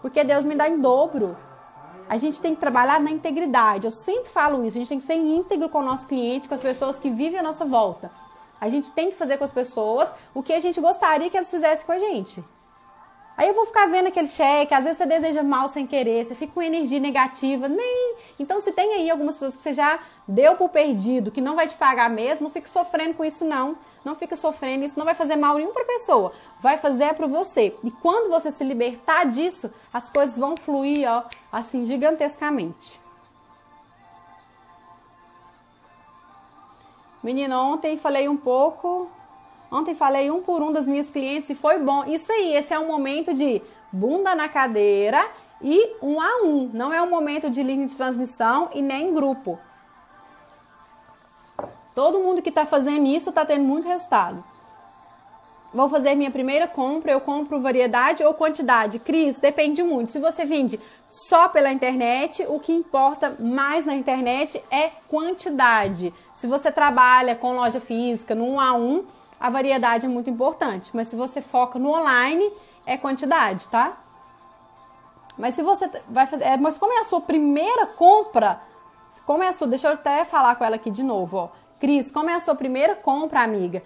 [0.00, 1.36] Porque Deus me dá em dobro.
[2.08, 3.84] A gente tem que trabalhar na integridade.
[3.84, 4.78] Eu sempre falo isso.
[4.78, 7.38] A gente tem que ser íntegro com o nosso cliente, com as pessoas que vivem
[7.38, 8.10] à nossa volta.
[8.58, 11.50] A gente tem que fazer com as pessoas o que a gente gostaria que elas
[11.50, 12.42] fizessem com a gente.
[13.40, 16.34] Aí eu vou ficar vendo aquele cheque, às vezes você deseja mal sem querer, você
[16.34, 18.16] fica com energia negativa, nem.
[18.38, 19.98] Então, se tem aí algumas pessoas que você já
[20.28, 23.78] deu por perdido, que não vai te pagar mesmo, não fique sofrendo com isso, não.
[24.04, 26.32] Não fica sofrendo, isso não vai fazer mal nenhum pra pessoa.
[26.60, 27.74] Vai fazer é para você.
[27.82, 33.00] E quando você se libertar disso, as coisas vão fluir, ó, assim, gigantescamente.
[37.22, 39.10] Menina, ontem falei um pouco
[39.70, 42.04] Ontem falei um por um das minhas clientes e foi bom.
[42.04, 45.24] Isso aí, esse é um momento de bunda na cadeira
[45.62, 46.70] e um a um.
[46.72, 49.58] Não é um momento de linha de transmissão e nem grupo.
[51.94, 54.42] Todo mundo que está fazendo isso está tendo muito resultado.
[55.72, 58.98] Vou fazer minha primeira compra, eu compro variedade ou quantidade?
[58.98, 60.10] Cris, depende muito.
[60.10, 66.12] Se você vende só pela internet, o que importa mais na internet é quantidade.
[66.34, 69.04] Se você trabalha com loja física, no um a um,
[69.40, 70.90] a variedade é muito importante.
[70.92, 72.52] Mas se você foca no online,
[72.84, 73.96] é quantidade, tá?
[75.38, 76.44] Mas se você vai fazer.
[76.44, 78.60] É, mas como é a sua primeira compra?
[79.24, 79.66] Como é a sua.
[79.66, 81.48] Deixa eu até falar com ela aqui de novo, ó.
[81.80, 83.82] Cris, como é a sua primeira compra, amiga?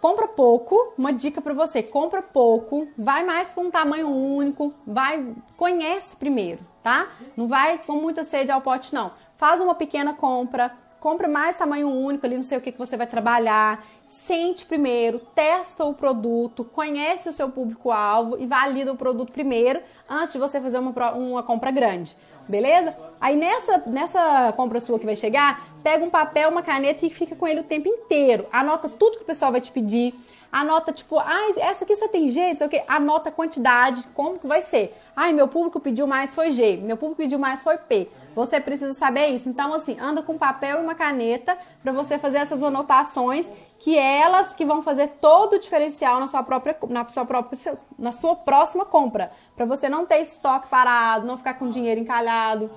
[0.00, 5.34] Compra pouco, uma dica para você, compra pouco, vai mais com um tamanho único, vai,
[5.58, 7.08] conhece primeiro, tá?
[7.36, 9.12] Não vai com muita sede ao pote não.
[9.36, 12.96] Faz uma pequena compra, compra mais tamanho único ali, não sei o que, que você
[12.96, 13.84] vai trabalhar.
[14.06, 20.32] Sente primeiro, testa o produto, conhece o seu público-alvo e valida o produto primeiro antes
[20.32, 22.16] de você fazer uma, uma compra grande.
[22.48, 22.94] Beleza?
[23.20, 27.34] Aí nessa, nessa compra sua que vai chegar, pega um papel, uma caneta e fica
[27.34, 28.46] com ele o tempo inteiro.
[28.52, 30.14] Anota tudo que o pessoal vai te pedir
[30.54, 34.38] anota tipo, ah, essa aqui você tem G, sei o quê, anota a quantidade, como
[34.38, 34.96] que vai ser.
[35.16, 38.08] Ai, meu público pediu mais foi G, meu público pediu mais foi P.
[38.36, 39.48] Você precisa saber isso.
[39.48, 44.20] Então, assim, anda com papel e uma caneta para você fazer essas anotações, que é
[44.20, 48.36] elas que vão fazer todo o diferencial na sua própria, na sua própria, na sua
[48.36, 52.70] próxima compra, para você não ter estoque parado, não ficar com dinheiro encalhado.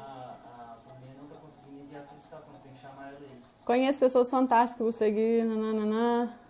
[3.64, 5.46] Conheço pessoas fantásticas, vou seguir.
[5.46, 6.47] Nananana.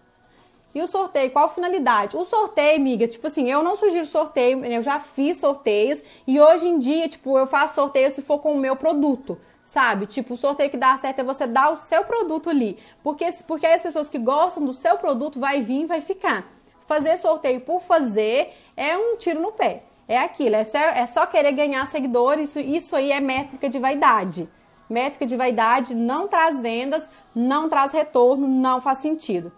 [0.78, 2.16] E o sorteio, qual a finalidade?
[2.16, 6.68] O sorteio, amigas, tipo assim, eu não sugiro sorteio, eu já fiz sorteios e hoje
[6.68, 10.06] em dia, tipo, eu faço sorteio se for com o meu produto sabe?
[10.06, 12.78] Tipo, o sorteio que dá certo é você dar o seu produto ali.
[13.04, 16.46] Porque, porque as pessoas que gostam do seu produto vai vir e vai ficar.
[16.86, 19.84] Fazer sorteio por fazer é um tiro no pé.
[20.08, 23.80] É aquilo, é só, é só querer ganhar seguidores, isso, isso aí é métrica de
[23.80, 24.48] vaidade.
[24.88, 29.52] Métrica de vaidade não traz vendas, não traz retorno, não faz sentido.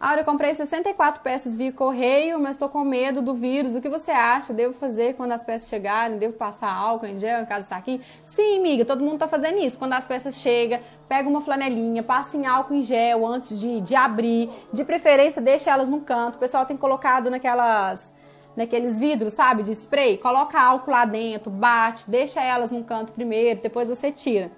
[0.00, 3.74] Aura, eu comprei 64 peças via correio, mas estou com medo do vírus.
[3.74, 4.52] O que você acha?
[4.52, 6.18] Devo fazer quando as peças chegarem?
[6.18, 8.00] Devo passar álcool em gel em cada saquinho?
[8.22, 9.78] Sim, amiga, todo mundo está fazendo isso.
[9.78, 13.94] Quando as peças chegam, pega uma flanelinha, passa em álcool em gel antes de, de
[13.94, 14.50] abrir.
[14.72, 16.34] De preferência, deixa elas no canto.
[16.34, 18.12] O pessoal tem colocado naquelas
[18.56, 23.60] naqueles vidros, sabe, de spray, coloca álcool lá dentro, bate, deixa elas no canto primeiro,
[23.60, 24.48] depois você tira.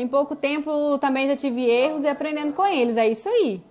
[0.00, 2.96] Em pouco tempo também já tive erros e aprendendo com eles.
[2.96, 3.62] É isso aí.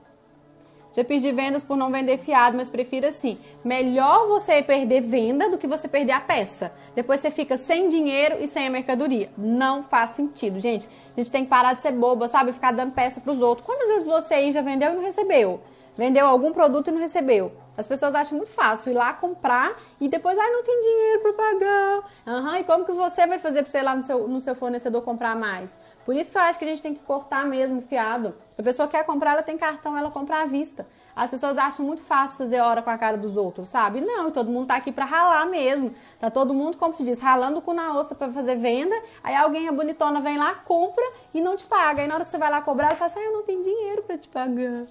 [0.91, 3.39] Já perdi vendas por não vender fiado, mas prefiro assim.
[3.65, 6.71] Melhor você perder venda do que você perder a peça.
[6.93, 9.31] Depois você fica sem dinheiro e sem a mercadoria.
[9.35, 10.87] Não faz sentido, gente.
[11.15, 12.53] A gente tem que parar de ser boba, sabe?
[12.53, 13.65] Ficar dando peça para os outros.
[13.65, 15.61] Quantas vezes você aí já vendeu e não recebeu?
[15.97, 17.51] Vendeu algum produto e não recebeu?
[17.79, 21.21] As pessoas acham muito fácil ir lá comprar e depois, ai, ah, não tem dinheiro
[21.21, 22.03] para pagar.
[22.27, 24.41] Aham, uhum, e como que você vai fazer para você ir lá no seu, no
[24.41, 25.77] seu fornecedor comprar mais?
[26.09, 28.33] Por isso que eu acho que a gente tem que cortar mesmo fiado.
[28.57, 30.87] A pessoa quer comprar, ela tem cartão, ela compra à vista.
[31.15, 34.01] As pessoas acham muito fácil fazer hora com a cara dos outros, sabe?
[34.01, 35.93] Não, todo mundo tá aqui para ralar mesmo.
[36.19, 38.95] Tá todo mundo, como se diz, ralando com na ostra para fazer venda.
[39.23, 42.01] Aí alguém, a bonitona, vem lá, compra e não te paga.
[42.01, 43.61] Aí na hora que você vai lá cobrar, ela fala assim: ah, eu não tenho
[43.61, 44.87] dinheiro para te pagar.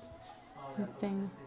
[0.79, 1.38] Não tenho.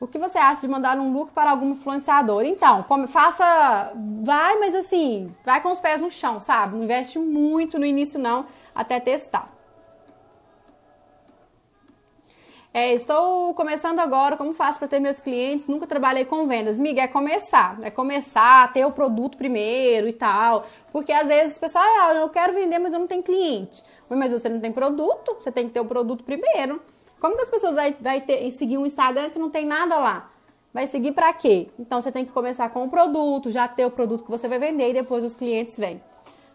[0.00, 2.42] O que você acha de mandar um look para algum influenciador?
[2.42, 3.92] Então, como, faça.
[4.22, 6.74] Vai, mas assim, vai com os pés no chão, sabe?
[6.74, 9.48] Não investe muito no início, não, até testar.
[12.72, 15.66] É, estou começando agora, como faço para ter meus clientes?
[15.66, 16.78] Nunca trabalhei com vendas.
[16.78, 17.78] Miga, é começar.
[17.82, 20.66] É começar ter o produto primeiro e tal.
[20.92, 23.82] Porque às vezes o pessoal, ah, eu quero vender, mas eu não tenho cliente.
[24.08, 26.80] Mas você não tem produto, você tem que ter o produto primeiro.
[27.20, 30.30] Como que as pessoas vão vai ter, seguir um Instagram que não tem nada lá?
[30.72, 31.68] Vai seguir para quê?
[31.78, 34.58] Então você tem que começar com o produto, já ter o produto que você vai
[34.58, 36.00] vender e depois os clientes vêm.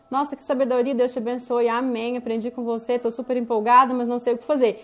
[0.09, 2.17] Nossa, que sabedoria, Deus te abençoe, amém.
[2.17, 4.83] Aprendi com você, tô super empolgada, mas não sei o que fazer.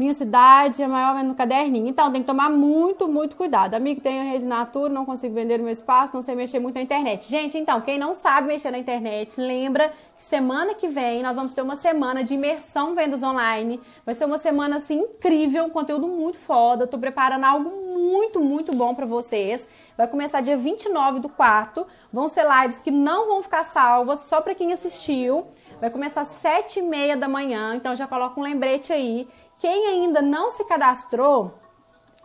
[0.00, 1.86] Minha cidade é maior no caderninho.
[1.86, 3.74] Então, tem que tomar muito, muito cuidado.
[3.74, 6.80] Amigo, tenho rede Natura, não consigo vender no meu espaço, não sei mexer muito na
[6.80, 7.28] internet.
[7.28, 11.52] Gente, então, quem não sabe mexer na internet, lembra que semana que vem nós vamos
[11.52, 13.78] ter uma semana de imersão vendas online.
[14.06, 16.84] Vai ser uma semana, assim, incrível, um conteúdo muito foda.
[16.84, 19.68] Eu tô preparando algo muito, muito bom para vocês.
[19.98, 21.86] Vai começar dia 29 do quarto.
[22.10, 25.46] Vão ser lives que não vão ficar salvas, só para quem assistiu.
[25.78, 29.28] Vai começar às 7 e meia da manhã, então já coloca um lembrete aí.
[29.60, 31.52] Quem ainda não se cadastrou,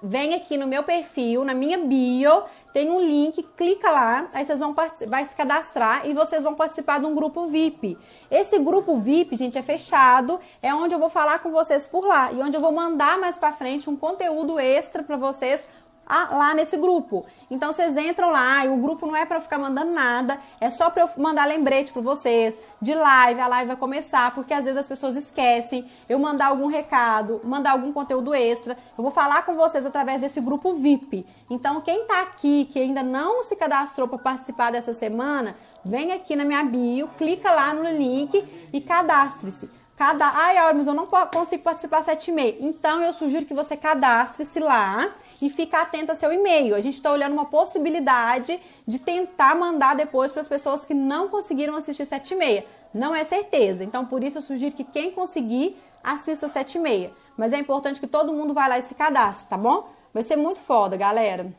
[0.02, 4.60] vem aqui no meu perfil, na minha bio, tem um link, clica lá, aí vocês
[4.60, 4.74] vão
[5.08, 7.98] vai se cadastrar e vocês vão participar de um grupo VIP.
[8.32, 12.32] Esse grupo VIP, gente, é fechado, é onde eu vou falar com vocês por lá
[12.32, 15.68] e onde eu vou mandar mais para frente um conteúdo extra para vocês
[16.08, 17.26] lá nesse grupo.
[17.50, 20.90] Então vocês entram lá e o grupo não é para ficar mandando nada, é só
[20.90, 24.80] para eu mandar lembrete para vocês de live, a live vai começar, porque às vezes
[24.80, 28.78] as pessoas esquecem eu mandar algum recado, mandar algum conteúdo extra.
[28.98, 31.26] Eu vou falar com vocês através desse grupo VIP.
[31.50, 36.36] Então quem tá aqui que ainda não se cadastrou para participar dessa semana, vem aqui
[36.36, 39.70] na minha bio, clica lá no link e cadastre-se.
[39.98, 42.58] Cada, ai, mas eu não consigo participar sete e meia.
[42.60, 45.10] Então eu sugiro que você cadastre-se lá
[45.42, 46.76] e ficar atento ao seu e-mail.
[46.76, 51.28] A gente está olhando uma possibilidade de tentar mandar depois para as pessoas que não
[51.28, 52.66] conseguiram assistir 7 e meia.
[52.94, 53.84] Não é certeza.
[53.84, 57.12] Então, por isso, eu sugiro que quem conseguir assista 7 e meia.
[57.36, 59.90] Mas é importante que todo mundo vá lá e se cadastre, tá bom?
[60.14, 61.54] Vai ser muito foda, galera.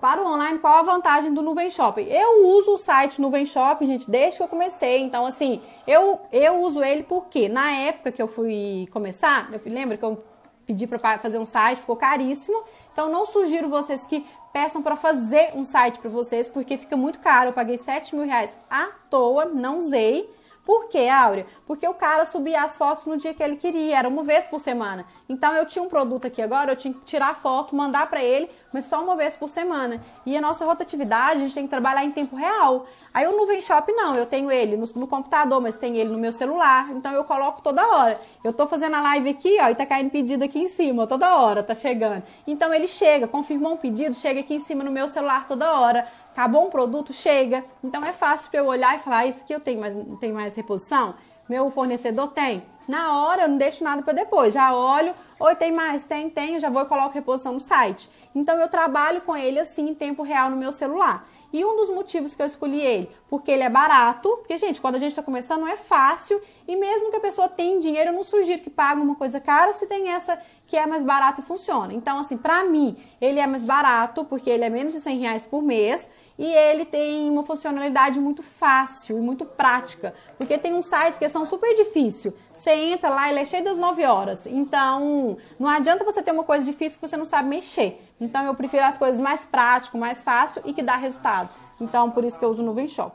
[0.00, 2.04] Para o online, qual a vantagem do Nuvem Shopping?
[2.04, 5.02] Eu uso o site Nuvem Shopping, gente, desde que eu comecei.
[5.02, 9.98] Então, assim, eu, eu uso ele porque na época que eu fui começar, eu lembro
[9.98, 10.24] que eu
[10.70, 12.62] pedir para fazer um site, ficou caríssimo.
[12.92, 17.18] Então não sugiro vocês que peçam para fazer um site para vocês, porque fica muito
[17.18, 17.48] caro.
[17.48, 20.32] Eu paguei 7 mil reais à toa, não usei.
[20.64, 21.46] Por quê, Áurea?
[21.66, 24.60] Porque o cara subia as fotos no dia que ele queria, era uma vez por
[24.60, 25.06] semana.
[25.28, 28.48] Então eu tinha um produto aqui agora, eu tinha que tirar foto, mandar para ele,
[28.72, 30.00] mas só uma vez por semana.
[30.24, 32.86] E a nossa rotatividade, a gente tem que trabalhar em tempo real.
[33.12, 36.18] Aí o Nuvem Shop não, eu tenho ele no, no, computador, mas tem ele no
[36.18, 38.20] meu celular, então eu coloco toda hora.
[38.44, 41.36] Eu tô fazendo a live aqui, ó, e tá caindo pedido aqui em cima, toda
[41.36, 42.22] hora, tá chegando.
[42.46, 46.06] Então ele chega, confirmou um pedido, chega aqui em cima no meu celular toda hora.
[46.32, 47.64] Acabou um produto, chega.
[47.82, 50.32] Então é fácil para eu olhar e falar, ah, isso aqui eu tenho mais, tem
[50.32, 51.14] mais reposição?
[51.48, 52.62] Meu fornecedor tem?
[52.86, 56.04] Na hora eu não deixo nada para depois, já olho, oi, tem mais?
[56.04, 58.08] Tem, tem, já vou e coloco reposição no site.
[58.34, 61.26] Então eu trabalho com ele assim em tempo real no meu celular.
[61.52, 64.94] E um dos motivos que eu escolhi ele, porque ele é barato, porque, gente, quando
[64.94, 68.14] a gente está começando, não é fácil, e mesmo que a pessoa tenha dinheiro, eu
[68.14, 71.44] não sugiro que pague uma coisa cara se tem essa que é mais barato e
[71.44, 71.92] funciona.
[71.92, 75.46] Então, assim, para mim, ele é mais barato, porque ele é menos de 100 reais
[75.46, 76.08] por mês,
[76.40, 81.28] e ele tem uma funcionalidade muito fácil e muito prática, porque tem uns sites que
[81.28, 82.32] são super difícil.
[82.54, 84.46] Você entra lá, ele é cheio das 9 horas.
[84.46, 88.02] Então, não adianta você ter uma coisa difícil que você não sabe mexer.
[88.18, 91.50] Então, eu prefiro as coisas mais práticas, mais fácil e que dá resultado.
[91.78, 93.14] Então, por isso que eu uso o Nuvem Shop.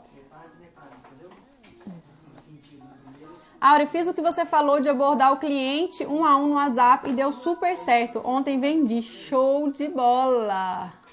[3.60, 7.10] Auri, fiz o que você falou de abordar o cliente um a um no WhatsApp
[7.10, 8.22] e deu super certo.
[8.24, 9.02] Ontem vendi.
[9.02, 11.05] Show de bola!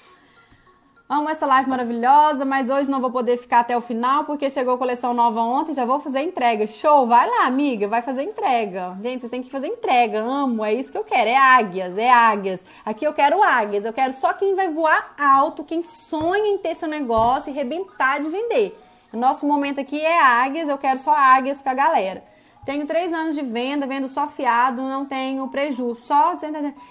[1.14, 4.76] Amo essa live maravilhosa, mas hoje não vou poder ficar até o final porque chegou
[4.76, 6.66] coleção nova ontem, já vou fazer entrega.
[6.66, 8.96] Show, vai lá, amiga, vai fazer entrega.
[9.00, 10.18] Gente, vocês têm que fazer entrega.
[10.18, 11.30] Amo, é isso que eu quero.
[11.30, 12.66] É águias, é águias.
[12.84, 13.84] Aqui eu quero águias.
[13.84, 18.20] Eu quero só quem vai voar alto, quem sonha em ter seu negócio e rebentar
[18.20, 18.76] de vender.
[19.12, 22.24] Nosso momento aqui é águias, eu quero só águias pra galera.
[22.64, 26.34] Tenho três anos de venda, vendo só fiado, não tenho prejuízo, só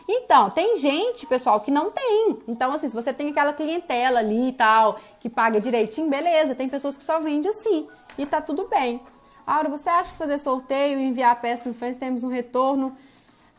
[0.07, 2.37] Então, tem gente, pessoal, que não tem.
[2.47, 6.53] Então, assim, se você tem aquela clientela ali e tal, que paga direitinho, beleza.
[6.53, 9.01] Tem pessoas que só vendem assim e tá tudo bem.
[9.45, 12.95] Aura, você acha que fazer sorteio e enviar peça para o temos um retorno?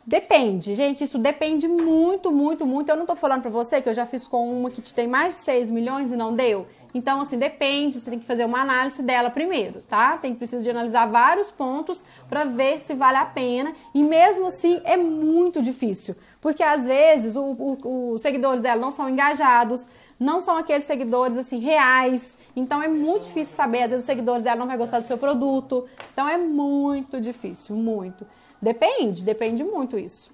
[0.07, 2.91] Depende, gente, isso depende muito, muito, muito.
[2.91, 5.09] Eu não tô falando para você que eu já fiz com uma que te tem
[5.09, 6.67] mais de 6 milhões e não deu.
[6.95, 10.17] Então, assim, depende, você tem que fazer uma análise dela primeiro, tá?
[10.17, 13.75] Tem que precisar de analisar vários pontos para ver se vale a pena.
[13.93, 19.89] E mesmo assim, é muito difícil, porque às vezes os seguidores dela não são engajados,
[20.21, 22.37] não são aqueles seguidores assim reais.
[22.55, 25.19] Então é muito difícil saber, às vezes os seguidores dela não vai gostar do seu
[25.19, 25.89] produto.
[26.13, 28.25] Então é muito difícil, muito.
[28.63, 30.31] Depende, depende muito isso.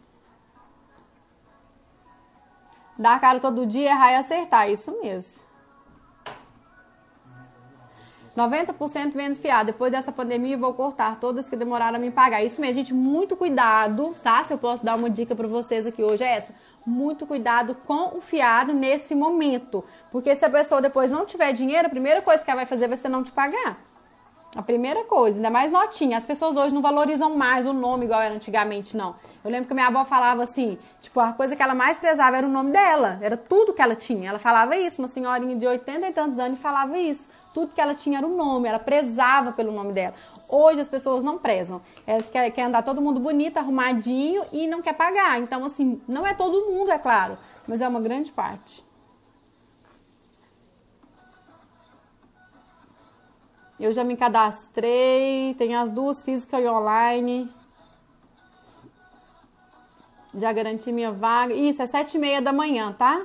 [2.99, 5.49] Dar cara todo dia, errar e acertar, isso mesmo.
[8.41, 9.66] 90% vendo fiado.
[9.66, 12.43] Depois dessa pandemia, vou cortar todas que demoraram a me pagar.
[12.43, 12.95] Isso mesmo, gente.
[12.95, 14.43] Muito cuidado, tá?
[14.45, 16.55] Se eu posso dar uma dica para vocês aqui hoje é essa.
[16.86, 19.84] Muito cuidado com o fiado nesse momento.
[20.11, 22.88] Porque se a pessoa depois não tiver dinheiro, a primeira coisa que ela vai fazer
[22.88, 23.76] vai ser não te pagar.
[24.57, 26.18] A primeira coisa, ainda mais notinha.
[26.18, 29.14] As pessoas hoje não valorizam mais o nome igual era antigamente, não.
[29.45, 32.47] Eu lembro que minha avó falava assim, tipo, a coisa que ela mais prezava era
[32.47, 34.28] o nome dela, era tudo que ela tinha.
[34.28, 37.30] Ela falava isso, uma senhorinha de 80 e tantos anos falava isso.
[37.53, 40.14] Tudo que ela tinha era o nome, ela prezava pelo nome dela.
[40.48, 41.80] Hoje as pessoas não prezam.
[42.07, 45.40] Elas querem, querem andar todo mundo bonito, arrumadinho e não quer pagar.
[45.40, 48.84] Então, assim, não é todo mundo, é claro, mas é uma grande parte.
[53.78, 57.51] Eu já me cadastrei, tem as duas física e online.
[60.34, 61.55] Já garanti minha vaga.
[61.55, 63.24] Isso, é sete e meia da manhã, tá?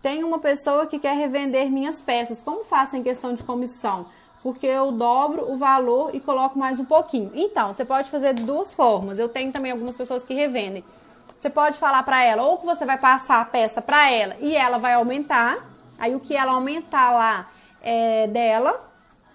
[0.00, 2.40] Tem uma pessoa que quer revender minhas peças.
[2.40, 4.06] Como faço em questão de comissão?
[4.42, 7.32] Porque eu dobro o valor e coloco mais um pouquinho.
[7.34, 9.18] Então, você pode fazer de duas formas.
[9.18, 10.84] Eu tenho também algumas pessoas que revendem.
[11.38, 14.54] Você pode falar para ela ou que você vai passar a peça para ela e
[14.54, 15.68] ela vai aumentar.
[15.98, 17.48] Aí o que ela aumentar lá
[17.82, 18.78] é, dela,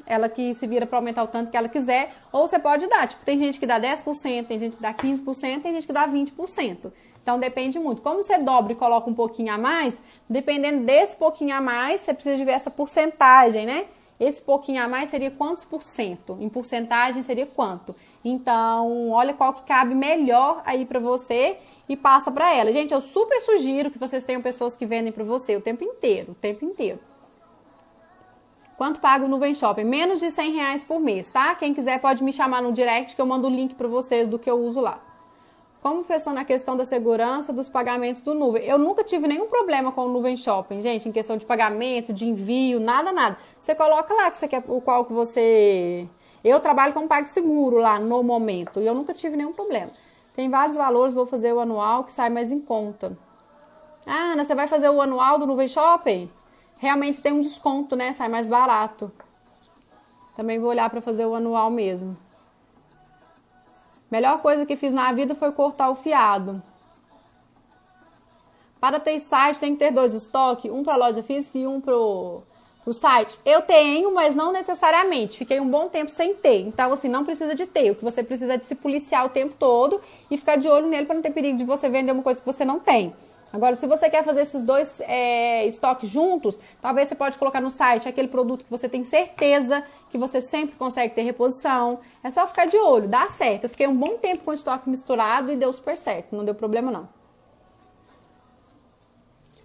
[0.06, 3.08] ela que se vira para aumentar o tanto que ela quiser, ou você pode dar,
[3.08, 6.08] tipo, tem gente que dá 10%, tem gente que dá 15%, tem gente que dá
[6.08, 6.92] 20%.
[7.24, 8.02] Então depende muito.
[8.02, 12.14] Como você dobra e coloca um pouquinho a mais, dependendo desse pouquinho a mais, você
[12.14, 13.86] precisa de ver essa porcentagem, né?
[14.20, 16.38] Esse pouquinho a mais seria quantos por cento?
[16.40, 17.96] Em porcentagem seria quanto?
[18.24, 21.58] Então, olha qual que cabe melhor aí para você
[21.90, 22.72] e passa para ela.
[22.72, 26.34] Gente, eu super sugiro que vocês tenham pessoas que vendem para você o tempo inteiro,
[26.34, 27.00] o tempo inteiro.
[28.78, 29.84] Quanto paga o Nuvem Shopping?
[29.84, 31.56] Menos de 100 reais por mês, tá?
[31.56, 34.38] Quem quiser pode me chamar no direct que eu mando o link para vocês do
[34.38, 35.00] que eu uso lá.
[35.84, 38.64] Como funciona a questão da segurança dos pagamentos do Nuvem?
[38.64, 42.26] Eu nunca tive nenhum problema com o Nuvem Shopping, gente, em questão de pagamento, de
[42.26, 43.38] envio, nada, nada.
[43.60, 46.08] Você coloca lá que você quer o qual que você.
[46.42, 49.92] Eu trabalho com PagSeguro lá no momento e eu nunca tive nenhum problema.
[50.34, 53.18] Tem vários valores, vou fazer o anual que sai mais em conta.
[54.08, 56.30] Ah, Ana, você vai fazer o anual do Nuvem Shopping?
[56.78, 58.12] realmente tem um desconto, né?
[58.12, 59.12] Sai mais barato.
[60.36, 62.18] Também vou olhar para fazer o anual mesmo.
[64.14, 66.62] Melhor coisa que fiz na vida foi cortar o fiado.
[68.80, 71.96] Para ter site tem que ter dois estoques, um para loja física e um para
[71.96, 72.44] o
[72.94, 73.40] site.
[73.44, 75.36] Eu tenho, mas não necessariamente.
[75.36, 76.60] Fiquei um bom tempo sem ter.
[76.60, 77.90] Então, assim, não precisa de ter.
[77.90, 80.00] O que você precisa é de se policiar o tempo todo
[80.30, 82.46] e ficar de olho nele para não ter perigo de você vender uma coisa que
[82.46, 83.16] você não tem.
[83.52, 87.72] Agora, se você quer fazer esses dois é, estoques juntos, talvez você pode colocar no
[87.72, 89.84] site aquele produto que você tem certeza
[90.14, 92.00] que você sempre consegue ter reposição.
[92.24, 93.64] É só ficar de olho, dá certo.
[93.64, 96.54] Eu fiquei um bom tempo com o estoque misturado e deu super certo, não deu
[96.54, 97.10] problema não.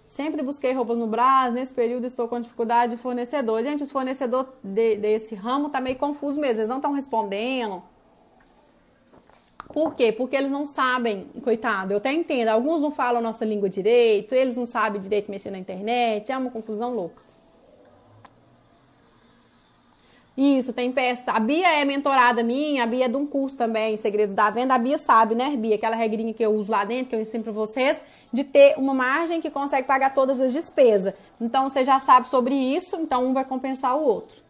[0.07, 3.61] Sempre busquei roupas no Brás, nesse período estou com dificuldade de fornecedor.
[3.61, 7.83] Gente, os fornecedores de, desse ramo tá meio confuso mesmo, eles não estão respondendo.
[9.71, 10.11] Por quê?
[10.11, 14.33] Porque eles não sabem, coitado, eu até entendo, alguns não falam a nossa língua direito,
[14.33, 17.28] eles não sabem direito mexer na internet, é uma confusão louca.
[20.41, 21.33] Isso, tem peça.
[21.33, 24.73] A Bia é mentorada minha, a Bia é de um curso também, Segredos da Venda.
[24.73, 25.75] A Bia sabe, né, Bia?
[25.75, 28.93] Aquela regrinha que eu uso lá dentro, que eu ensino pra vocês, de ter uma
[28.93, 31.13] margem que consegue pagar todas as despesas.
[31.41, 34.41] Então, você já sabe sobre isso, então um vai compensar o outro.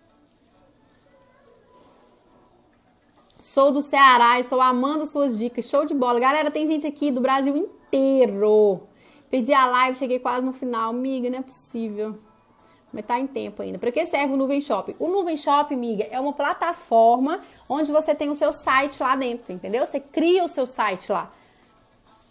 [3.39, 5.65] Sou do Ceará, estou amando suas dicas.
[5.65, 6.19] Show de bola.
[6.19, 8.83] Galera, tem gente aqui do Brasil inteiro.
[9.27, 10.93] Perdi a live, cheguei quase no final.
[10.93, 12.28] Miga, não é possível.
[12.91, 13.77] Mas tá em tempo ainda.
[13.77, 14.95] Para que serve o Nuvem Shop?
[14.97, 19.53] O Nuvem Shop, miga, é uma plataforma onde você tem o seu site lá dentro,
[19.53, 19.85] entendeu?
[19.85, 21.31] Você cria o seu site lá.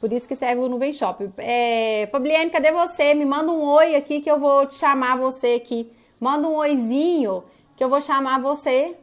[0.00, 1.30] Por isso que serve o Nuvem Shop.
[1.38, 3.14] É, Fabliane, cadê você?
[3.14, 5.92] Me manda um oi aqui que eu vou te chamar você aqui.
[6.18, 7.44] Manda um oizinho
[7.76, 8.96] que eu vou chamar você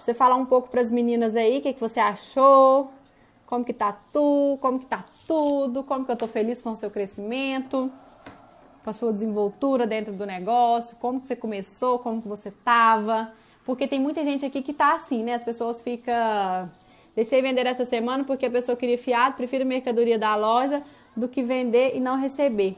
[0.00, 2.90] você falar um pouco para as meninas aí, o que, que você achou,
[3.46, 6.76] como que tá tu, como que tá tudo, como que eu tô feliz com o
[6.76, 7.92] seu crescimento,
[8.82, 13.32] com a sua desenvoltura dentro do negócio, como que você começou, como que você tava,
[13.64, 15.34] porque tem muita gente aqui que tá assim, né?
[15.34, 16.70] As pessoas ficam
[17.14, 20.82] deixei vender essa semana porque a pessoa queria fiado, prefiro mercadoria da loja
[21.16, 22.76] do que vender e não receber.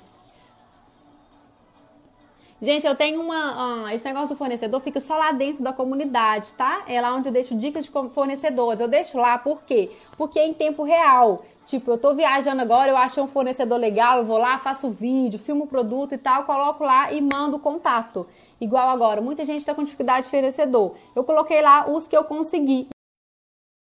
[2.60, 3.86] Gente, eu tenho uma.
[3.86, 6.84] Uh, esse negócio do fornecedor fica só lá dentro da comunidade, tá?
[6.86, 8.80] É lá onde eu deixo dicas de fornecedores.
[8.80, 9.90] Eu deixo lá por quê?
[10.16, 11.44] Porque é em tempo real.
[11.66, 15.38] Tipo, eu tô viajando agora, eu acho um fornecedor legal, eu vou lá, faço vídeo,
[15.38, 18.28] filmo o produto e tal, coloco lá e mando contato.
[18.60, 20.96] Igual agora, muita gente tá com dificuldade de fornecedor.
[21.14, 22.88] Eu coloquei lá os que eu consegui.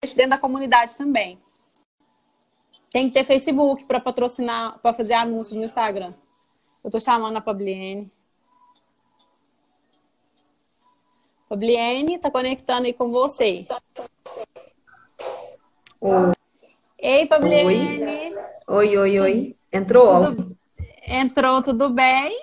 [0.04, 1.38] dentro da comunidade também.
[2.90, 6.14] Tem que ter Facebook para patrocinar, para fazer anúncios no Instagram.
[6.82, 8.10] Eu tô chamando a Pabliene.
[11.48, 13.66] Pabliene, tá conectando aí com você.
[16.00, 16.38] Oi.
[17.01, 18.34] Ei, Pabliene.
[18.66, 19.57] Oi, oi, oi.
[19.72, 20.24] Entrou?
[20.24, 20.57] Tudo...
[21.07, 22.36] Entrou, tudo bem?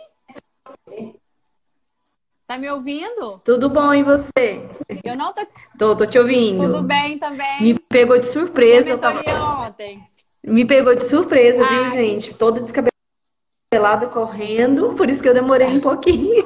[2.48, 3.42] Tá me ouvindo?
[3.44, 4.62] Tudo bom e você?
[5.04, 5.46] Eu não tô.
[5.78, 6.72] Tô, tô te ouvindo.
[6.72, 7.62] Tudo bem também.
[7.62, 8.92] Me pegou de surpresa.
[8.92, 9.22] Eu tava...
[9.68, 10.02] ontem.
[10.42, 11.84] Me pegou de surpresa, Ai.
[11.84, 12.34] viu, gente?
[12.34, 16.46] Toda descabelada correndo, por isso que eu demorei um pouquinho.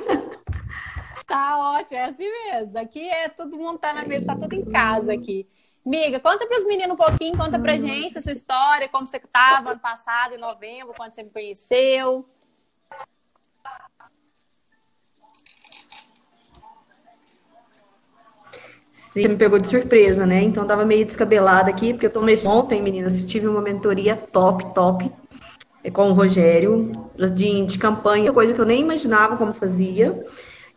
[1.28, 2.80] Tá ótimo, é assim mesmo.
[2.80, 5.48] Aqui é todo mundo tá na mesa, tá tudo em casa aqui.
[5.90, 9.18] Miga, conta para os meninos um pouquinho, conta pra gente a sua história, como você
[9.18, 12.24] estava ano passado, em novembro, quando você me conheceu.
[18.92, 20.44] Você me pegou de surpresa, né?
[20.44, 25.12] Então tava meio descabelada aqui, porque eu tomei ontem, meninas, tive uma mentoria top, top,
[25.84, 26.92] é, com o Rogério,
[27.34, 30.24] de, de campanha, coisa que eu nem imaginava como fazia.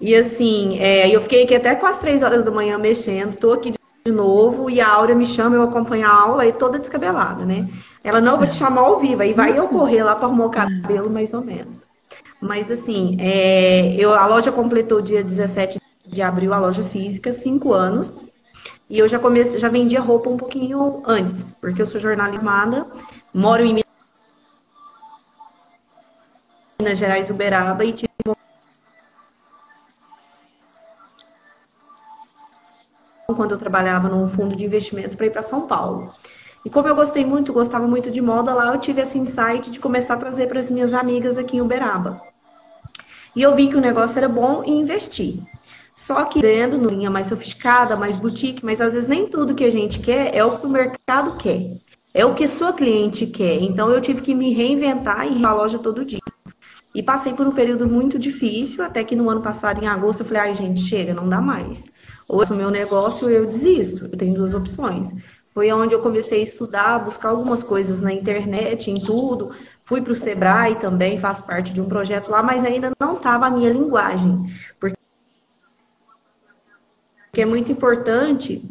[0.01, 3.73] E assim, é, eu fiquei aqui até quase três horas da manhã mexendo, tô aqui
[3.73, 7.69] de novo, e a Áurea me chama, eu acompanho a aula aí toda descabelada, né?
[8.03, 10.51] Ela, não, vou te chamar ao vivo, aí vai eu correr lá para arrumar o
[10.51, 11.87] cabelo, mais ou menos.
[12.41, 17.73] Mas assim, é, eu, a loja completou dia 17 de abril, a loja física, cinco
[17.73, 18.23] anos.
[18.91, 22.87] E eu já comecei, já vendia roupa um pouquinho antes, porque eu sou jornalista,
[23.33, 23.83] moro em
[26.81, 28.11] Minas Gerais, Uberaba, e tive
[33.35, 36.13] quando eu trabalhava num fundo de investimento para ir para São Paulo.
[36.65, 39.81] E como eu gostei muito, gostava muito de moda lá, eu tive esse insight de
[39.81, 42.21] começar a trazer para as minhas amigas aqui em Uberaba.
[43.35, 45.43] E eu vi que o negócio era bom e investi.
[45.97, 49.65] Só que dentro, no linha mais sofisticada, mais boutique, mas às vezes nem tudo que
[49.65, 51.77] a gente quer é o que o mercado quer.
[52.15, 53.61] É o que sua cliente quer.
[53.61, 56.21] Então eu tive que me reinventar e ir à loja todo dia.
[56.95, 60.27] E passei por um período muito difícil, até que no ano passado, em agosto, eu
[60.27, 61.91] falei, ai, gente, chega, não dá mais.
[62.33, 64.07] Ou o meu negócio, eu desisto.
[64.07, 65.15] Eu tenho duas opções.
[65.53, 69.55] Foi onde eu comecei a estudar, buscar algumas coisas na internet, em tudo.
[69.85, 73.45] Fui para o Sebrae também, faço parte de um projeto lá, mas ainda não estava
[73.45, 74.47] a minha linguagem.
[74.81, 74.97] Porque
[77.37, 78.67] é muito importante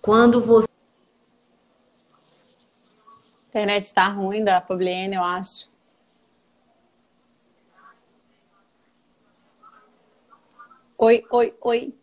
[0.00, 0.66] quando você.
[3.44, 5.68] A internet está ruim da Publiene, eu acho.
[10.96, 11.99] Oi, oi, oi.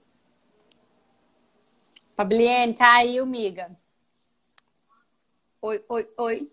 [2.18, 3.70] Fabliene, caiu, miga.
[5.62, 6.52] Oi, oi, oi.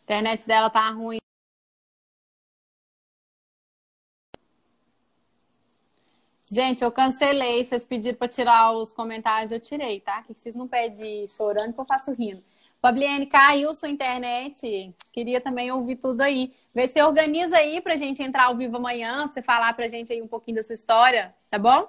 [0.00, 1.18] A internet dela tá ruim.
[6.50, 7.62] Gente, eu cancelei.
[7.62, 10.22] Vocês pediram para tirar os comentários, eu tirei, tá?
[10.22, 12.42] Que vocês não pedem chorando que eu faço rindo.
[12.80, 14.94] Fabliene, caiu sua internet.
[15.12, 16.54] Queria também ouvir tudo aí.
[16.74, 20.10] Vê se organiza aí pra gente entrar ao vivo amanhã, pra você falar pra gente
[20.10, 21.86] aí um pouquinho da sua história, tá bom?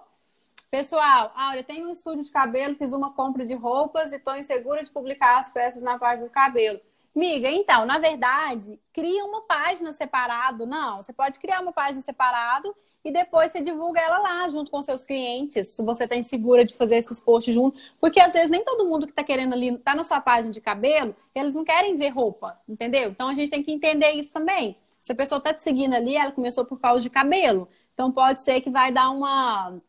[0.76, 4.84] Pessoal, Áurea, tenho um estúdio de cabelo, fiz uma compra de roupas e estou insegura
[4.84, 6.82] de publicar as peças na parte do cabelo.
[7.15, 10.65] Miga, então, na verdade, cria uma página separado.
[10.65, 14.82] Não, você pode criar uma página separado e depois você divulga ela lá junto com
[14.82, 18.61] seus clientes, se você está insegura de fazer esses posts junto, porque às vezes nem
[18.61, 21.95] todo mundo que está querendo ali, tá na sua página de cabelo, eles não querem
[21.95, 23.11] ver roupa, entendeu?
[23.11, 24.78] Então a gente tem que entender isso também.
[24.99, 28.41] Se a pessoa está te seguindo ali, ela começou por causa de cabelo, então pode
[28.41, 29.80] ser que vai dar uma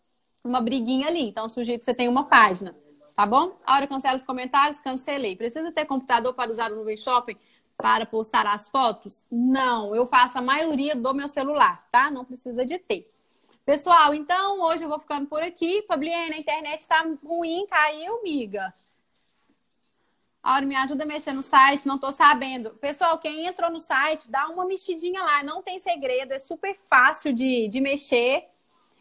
[0.47, 1.28] uma briguinha ali.
[1.28, 2.76] Então, sugiro que você tenha uma página,
[3.14, 3.59] tá bom?
[3.64, 5.36] A hora cancela os comentários, cancelei.
[5.36, 7.36] Precisa ter computador para usar o Nuvem Shopping
[7.76, 9.24] para postar as fotos?
[9.30, 12.11] Não, eu faço a maioria do meu celular, tá?
[12.11, 13.11] Não precisa de ter.
[13.64, 15.84] Pessoal, então hoje eu vou ficando por aqui.
[15.88, 18.72] Fabliane, a internet tá ruim, caiu, miga.
[20.42, 22.70] Aura, me ajuda a mexer no site, não tô sabendo.
[22.76, 27.32] Pessoal, quem entrou no site, dá uma mexidinha lá, não tem segredo, é super fácil
[27.32, 28.49] de, de mexer.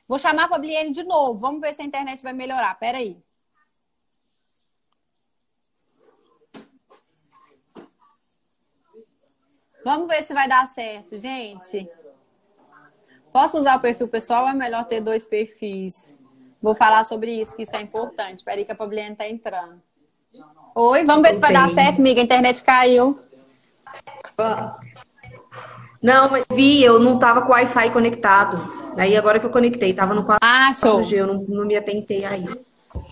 [0.08, 1.40] Vou chamar a Fabliene de novo.
[1.40, 2.78] Vamos ver se a internet vai melhorar.
[2.78, 3.18] Pera aí.
[9.84, 11.88] Vamos ver se vai dar certo, gente.
[13.32, 16.16] Posso usar o perfil pessoal ou é melhor ter dois perfis?
[16.62, 18.40] Vou falar sobre isso, que isso é importante.
[18.40, 19.82] Espera aí que a Fabliene está entrando.
[20.74, 22.20] Oi, vamos ver se vai dar certo, amiga.
[22.20, 23.20] A internet caiu.
[26.02, 28.85] Não, mas vi, eu não tava com o Wi-Fi conectado.
[28.98, 31.02] Aí agora que eu conectei, tava no 4G, ah, show.
[31.02, 32.46] eu não, não me atentei aí.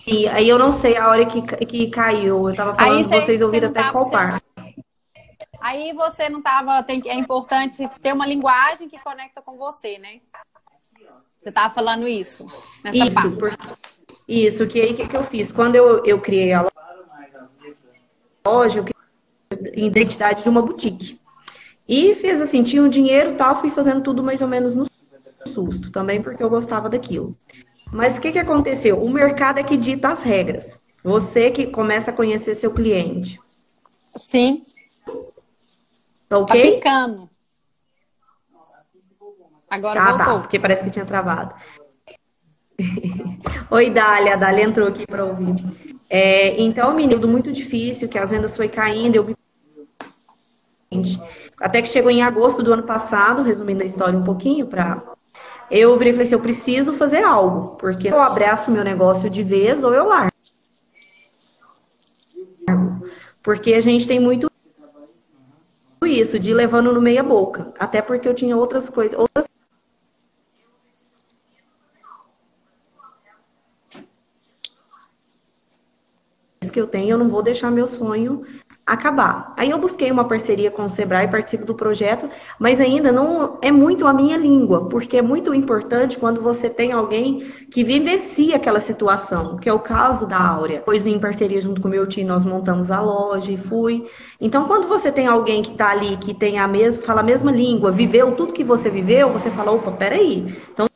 [0.06, 2.48] E aí eu não sei a hora que, que caiu.
[2.48, 4.42] Eu tava falando, cê, vocês ouviram até qual parte.
[5.60, 6.82] Aí você não tava.
[6.82, 10.20] Tem, é importante ter uma linguagem que conecta com você, né?
[11.38, 12.46] Você tava falando isso.
[12.82, 13.36] Nessa isso, parte.
[13.36, 13.56] Porque,
[14.26, 15.52] Isso, que aí que, que eu fiz?
[15.52, 16.66] Quando eu, eu criei a
[18.46, 21.20] loja, eu criei identidade de uma boutique.
[21.86, 24.86] E fiz assim, tinha um dinheiro e tal, fui fazendo tudo mais ou menos no
[25.46, 27.36] susto, também porque eu gostava daquilo.
[27.92, 29.00] Mas o que, que aconteceu?
[29.00, 30.80] O mercado é que dita as regras.
[31.02, 33.40] Você que começa a conhecer seu cliente.
[34.16, 34.64] Sim.
[36.28, 36.62] Tá ok?
[36.62, 37.30] Tá picando.
[39.68, 40.26] Agora ah, voltou.
[40.26, 41.54] tá, porque parece que tinha travado.
[43.70, 44.34] Oi, Dália.
[44.34, 45.54] A Dália entrou aqui para ouvir.
[46.08, 49.34] É, então, menino, muito difícil, que as vendas foi caindo, eu
[51.58, 55.02] até que chegou em agosto do ano passado, resumindo a história um pouquinho, para
[55.70, 59.42] eu virei e falei assim, eu preciso fazer algo, porque eu abraço meu negócio de
[59.42, 60.30] vez ou eu largo.
[63.42, 64.50] Porque a gente tem muito
[66.06, 67.72] isso, de ir levando no meia boca.
[67.78, 69.46] Até porque eu tinha outras coisas, outras
[76.72, 78.44] que eu tenho, eu não vou deixar meu sonho
[78.86, 79.54] acabar.
[79.56, 82.28] Aí eu busquei uma parceria com o Sebrae, participo do projeto,
[82.58, 86.92] mas ainda não é muito a minha língua, porque é muito importante quando você tem
[86.92, 90.82] alguém que vivencia aquela situação, que é o caso da Áurea.
[90.84, 94.06] Pois em parceria junto com o meu time nós montamos a loja e fui.
[94.40, 97.50] Então quando você tem alguém que está ali, que tem a mesma, fala a mesma
[97.50, 100.54] língua, viveu tudo que você viveu, você fala, opa, peraí.
[100.72, 100.86] Então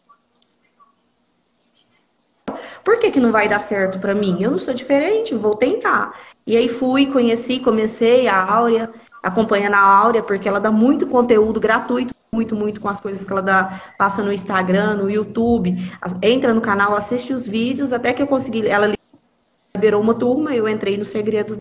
[2.88, 4.38] por que, que não vai dar certo para mim?
[4.40, 6.18] Eu não sou diferente, vou tentar.
[6.46, 8.90] E aí fui, conheci, comecei a Áurea,
[9.22, 13.30] acompanhando a Áurea, porque ela dá muito conteúdo gratuito, muito, muito com as coisas que
[13.30, 15.76] ela dá, passa no Instagram, no YouTube.
[16.22, 18.66] Entra no canal, assiste os vídeos, até que eu consegui.
[18.66, 18.94] Ela
[19.76, 21.60] liberou uma turma, eu entrei nos segredos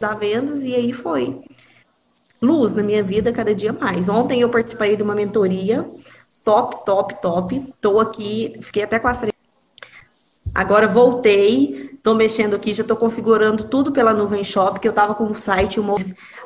[0.00, 1.40] da vendas e aí foi.
[2.42, 4.08] Luz na minha vida cada dia mais.
[4.08, 5.88] Ontem eu participei de uma mentoria
[6.50, 7.74] top, top, top.
[7.80, 9.32] Tô aqui, fiquei até com as três.
[10.52, 15.14] Agora voltei, tô mexendo aqui, já tô configurando tudo pela Nuvem Shop, que eu tava
[15.14, 15.94] com o site, uma...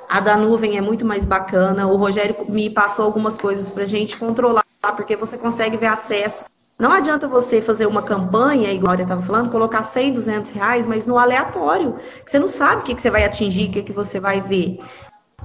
[0.06, 1.86] a da nuvem é muito mais bacana.
[1.86, 4.62] O Rogério me passou algumas coisas pra gente controlar,
[4.94, 6.44] porque você consegue ver acesso.
[6.78, 11.06] Não adianta você fazer uma campanha, igual eu estava falando, colocar 100, 200 reais, mas
[11.06, 13.92] no aleatório, que você não sabe o que, que você vai atingir, o que, que
[13.92, 14.80] você vai ver.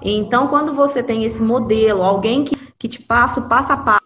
[0.02, 3.99] Então, quando você tem esse modelo, alguém que, que te passa o passo a passo,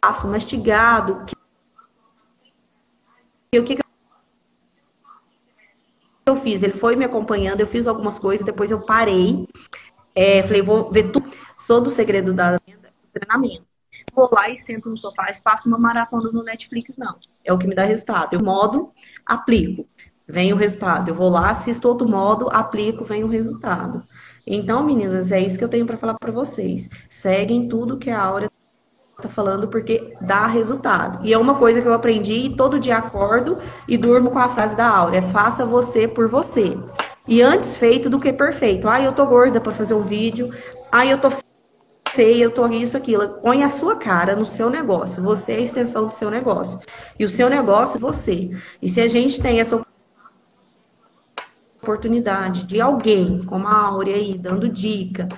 [0.00, 1.24] passo mastigado.
[3.50, 3.82] Que, o que, que
[6.26, 6.62] eu fiz?
[6.62, 9.48] Ele foi me acompanhando, eu fiz algumas coisas, depois eu parei.
[10.14, 11.30] É, falei, vou ver tudo.
[11.58, 12.58] Sou do segredo da
[13.12, 13.66] treinamento.
[14.14, 17.16] Vou lá e sento no sofá e faço uma maratona no Netflix, não.
[17.44, 18.32] É o que me dá resultado.
[18.32, 18.90] Eu modo,
[19.24, 19.86] aplico,
[20.26, 21.10] vem o resultado.
[21.10, 24.02] Eu vou lá, assisto outro modo, aplico, vem o resultado.
[24.46, 26.88] Então, meninas, é isso que eu tenho para falar para vocês.
[27.10, 28.50] Seguem tudo que a Áurea
[29.20, 31.26] tá falando porque dá resultado.
[31.26, 33.58] E é uma coisa que eu aprendi e todo dia acordo
[33.88, 36.76] e durmo com a frase da Áurea: faça você por você.
[37.26, 38.88] E antes feito do que perfeito.
[38.88, 40.50] Ah, eu tô gorda para fazer um vídeo.
[40.92, 41.30] Ah, eu tô
[42.14, 43.40] feia, eu tô isso, aquilo.
[43.40, 45.22] Põe a sua cara no seu negócio.
[45.22, 46.78] Você é a extensão do seu negócio.
[47.18, 48.50] E o seu negócio é você.
[48.80, 49.84] E se a gente tem essa
[51.82, 55.28] oportunidade de alguém, como a Áurea aí, dando dica,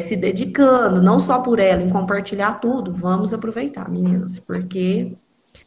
[0.00, 5.12] se dedicando, não só por ela, em compartilhar tudo, vamos aproveitar, meninas, porque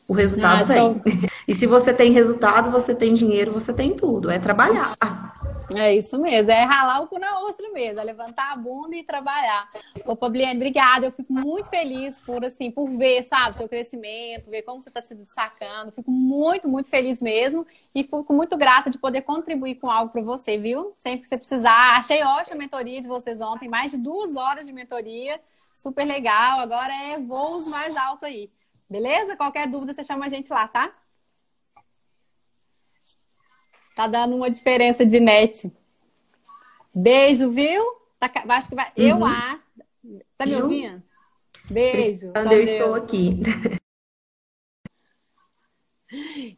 [0.07, 0.77] o resultado vem.
[0.77, 0.95] Só...
[1.47, 4.29] E se você tem resultado, você tem dinheiro, você tem tudo.
[4.29, 4.93] É trabalhar.
[5.75, 9.03] É isso mesmo, é ralar o cu na ostra mesmo, é levantar a bunda e
[9.03, 9.69] trabalhar.
[10.05, 11.07] Ô, Pabliane, obrigada.
[11.07, 15.01] Eu fico muito feliz por assim, por ver, sabe, seu crescimento, ver como você está
[15.01, 15.91] se destacando.
[15.91, 17.65] Fico muito, muito feliz mesmo
[17.95, 20.93] e fico muito grata de poder contribuir com algo para você, viu?
[20.97, 21.97] Sempre que você precisar.
[21.97, 25.39] Achei ótima a mentoria de vocês ontem, mais de duas horas de mentoria,
[25.73, 26.59] super legal.
[26.59, 28.51] Agora é voos mais alto aí.
[28.89, 29.37] Beleza?
[29.37, 30.91] Qualquer dúvida, você chama a gente lá, tá?
[33.95, 35.71] Tá dando uma diferença de net.
[36.93, 37.83] Beijo, viu?
[38.19, 38.91] Tá, acho que vai.
[38.97, 39.07] Uhum.
[39.07, 39.59] Eu, a.
[40.37, 41.03] Tá me ouvindo?
[41.69, 42.31] Beijo.
[42.33, 43.39] Quando eu estou aqui.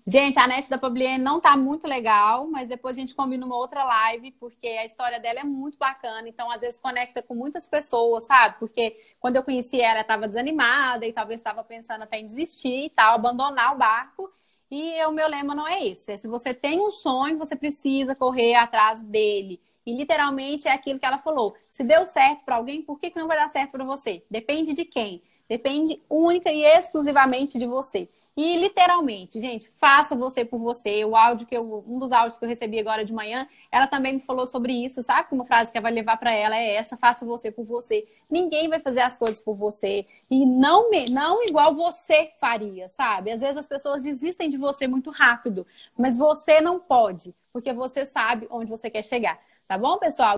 [0.08, 3.56] Gente, a net da Pabliene não tá muito legal, mas depois a gente combina uma
[3.56, 6.28] outra live, porque a história dela é muito bacana.
[6.28, 8.58] Então, às vezes, conecta com muitas pessoas, sabe?
[8.58, 12.86] Porque quando eu conheci ela, ela estava desanimada e talvez estava pensando até em desistir
[12.86, 14.34] e tal, abandonar o barco.
[14.76, 16.14] E o meu lema não é esse.
[16.14, 19.62] É se você tem um sonho, você precisa correr atrás dele.
[19.86, 21.54] E literalmente é aquilo que ela falou.
[21.70, 24.24] Se deu certo para alguém, por que, que não vai dar certo para você?
[24.32, 25.22] Depende de quem?
[25.48, 28.10] Depende única e exclusivamente de você.
[28.36, 31.06] E literalmente, gente, faça você por você.
[31.06, 34.14] O áudio que eu, um dos áudios que eu recebi agora de manhã, ela também
[34.14, 35.28] me falou sobre isso, sabe?
[35.32, 38.08] Uma frase que vai levar para ela é essa: faça você por você.
[38.28, 43.30] Ninguém vai fazer as coisas por você e não não igual você faria, sabe?
[43.30, 45.66] Às vezes as pessoas desistem de você muito rápido,
[45.96, 49.40] mas você não pode, porque você sabe onde você quer chegar.
[49.68, 50.30] Tá bom, pessoal?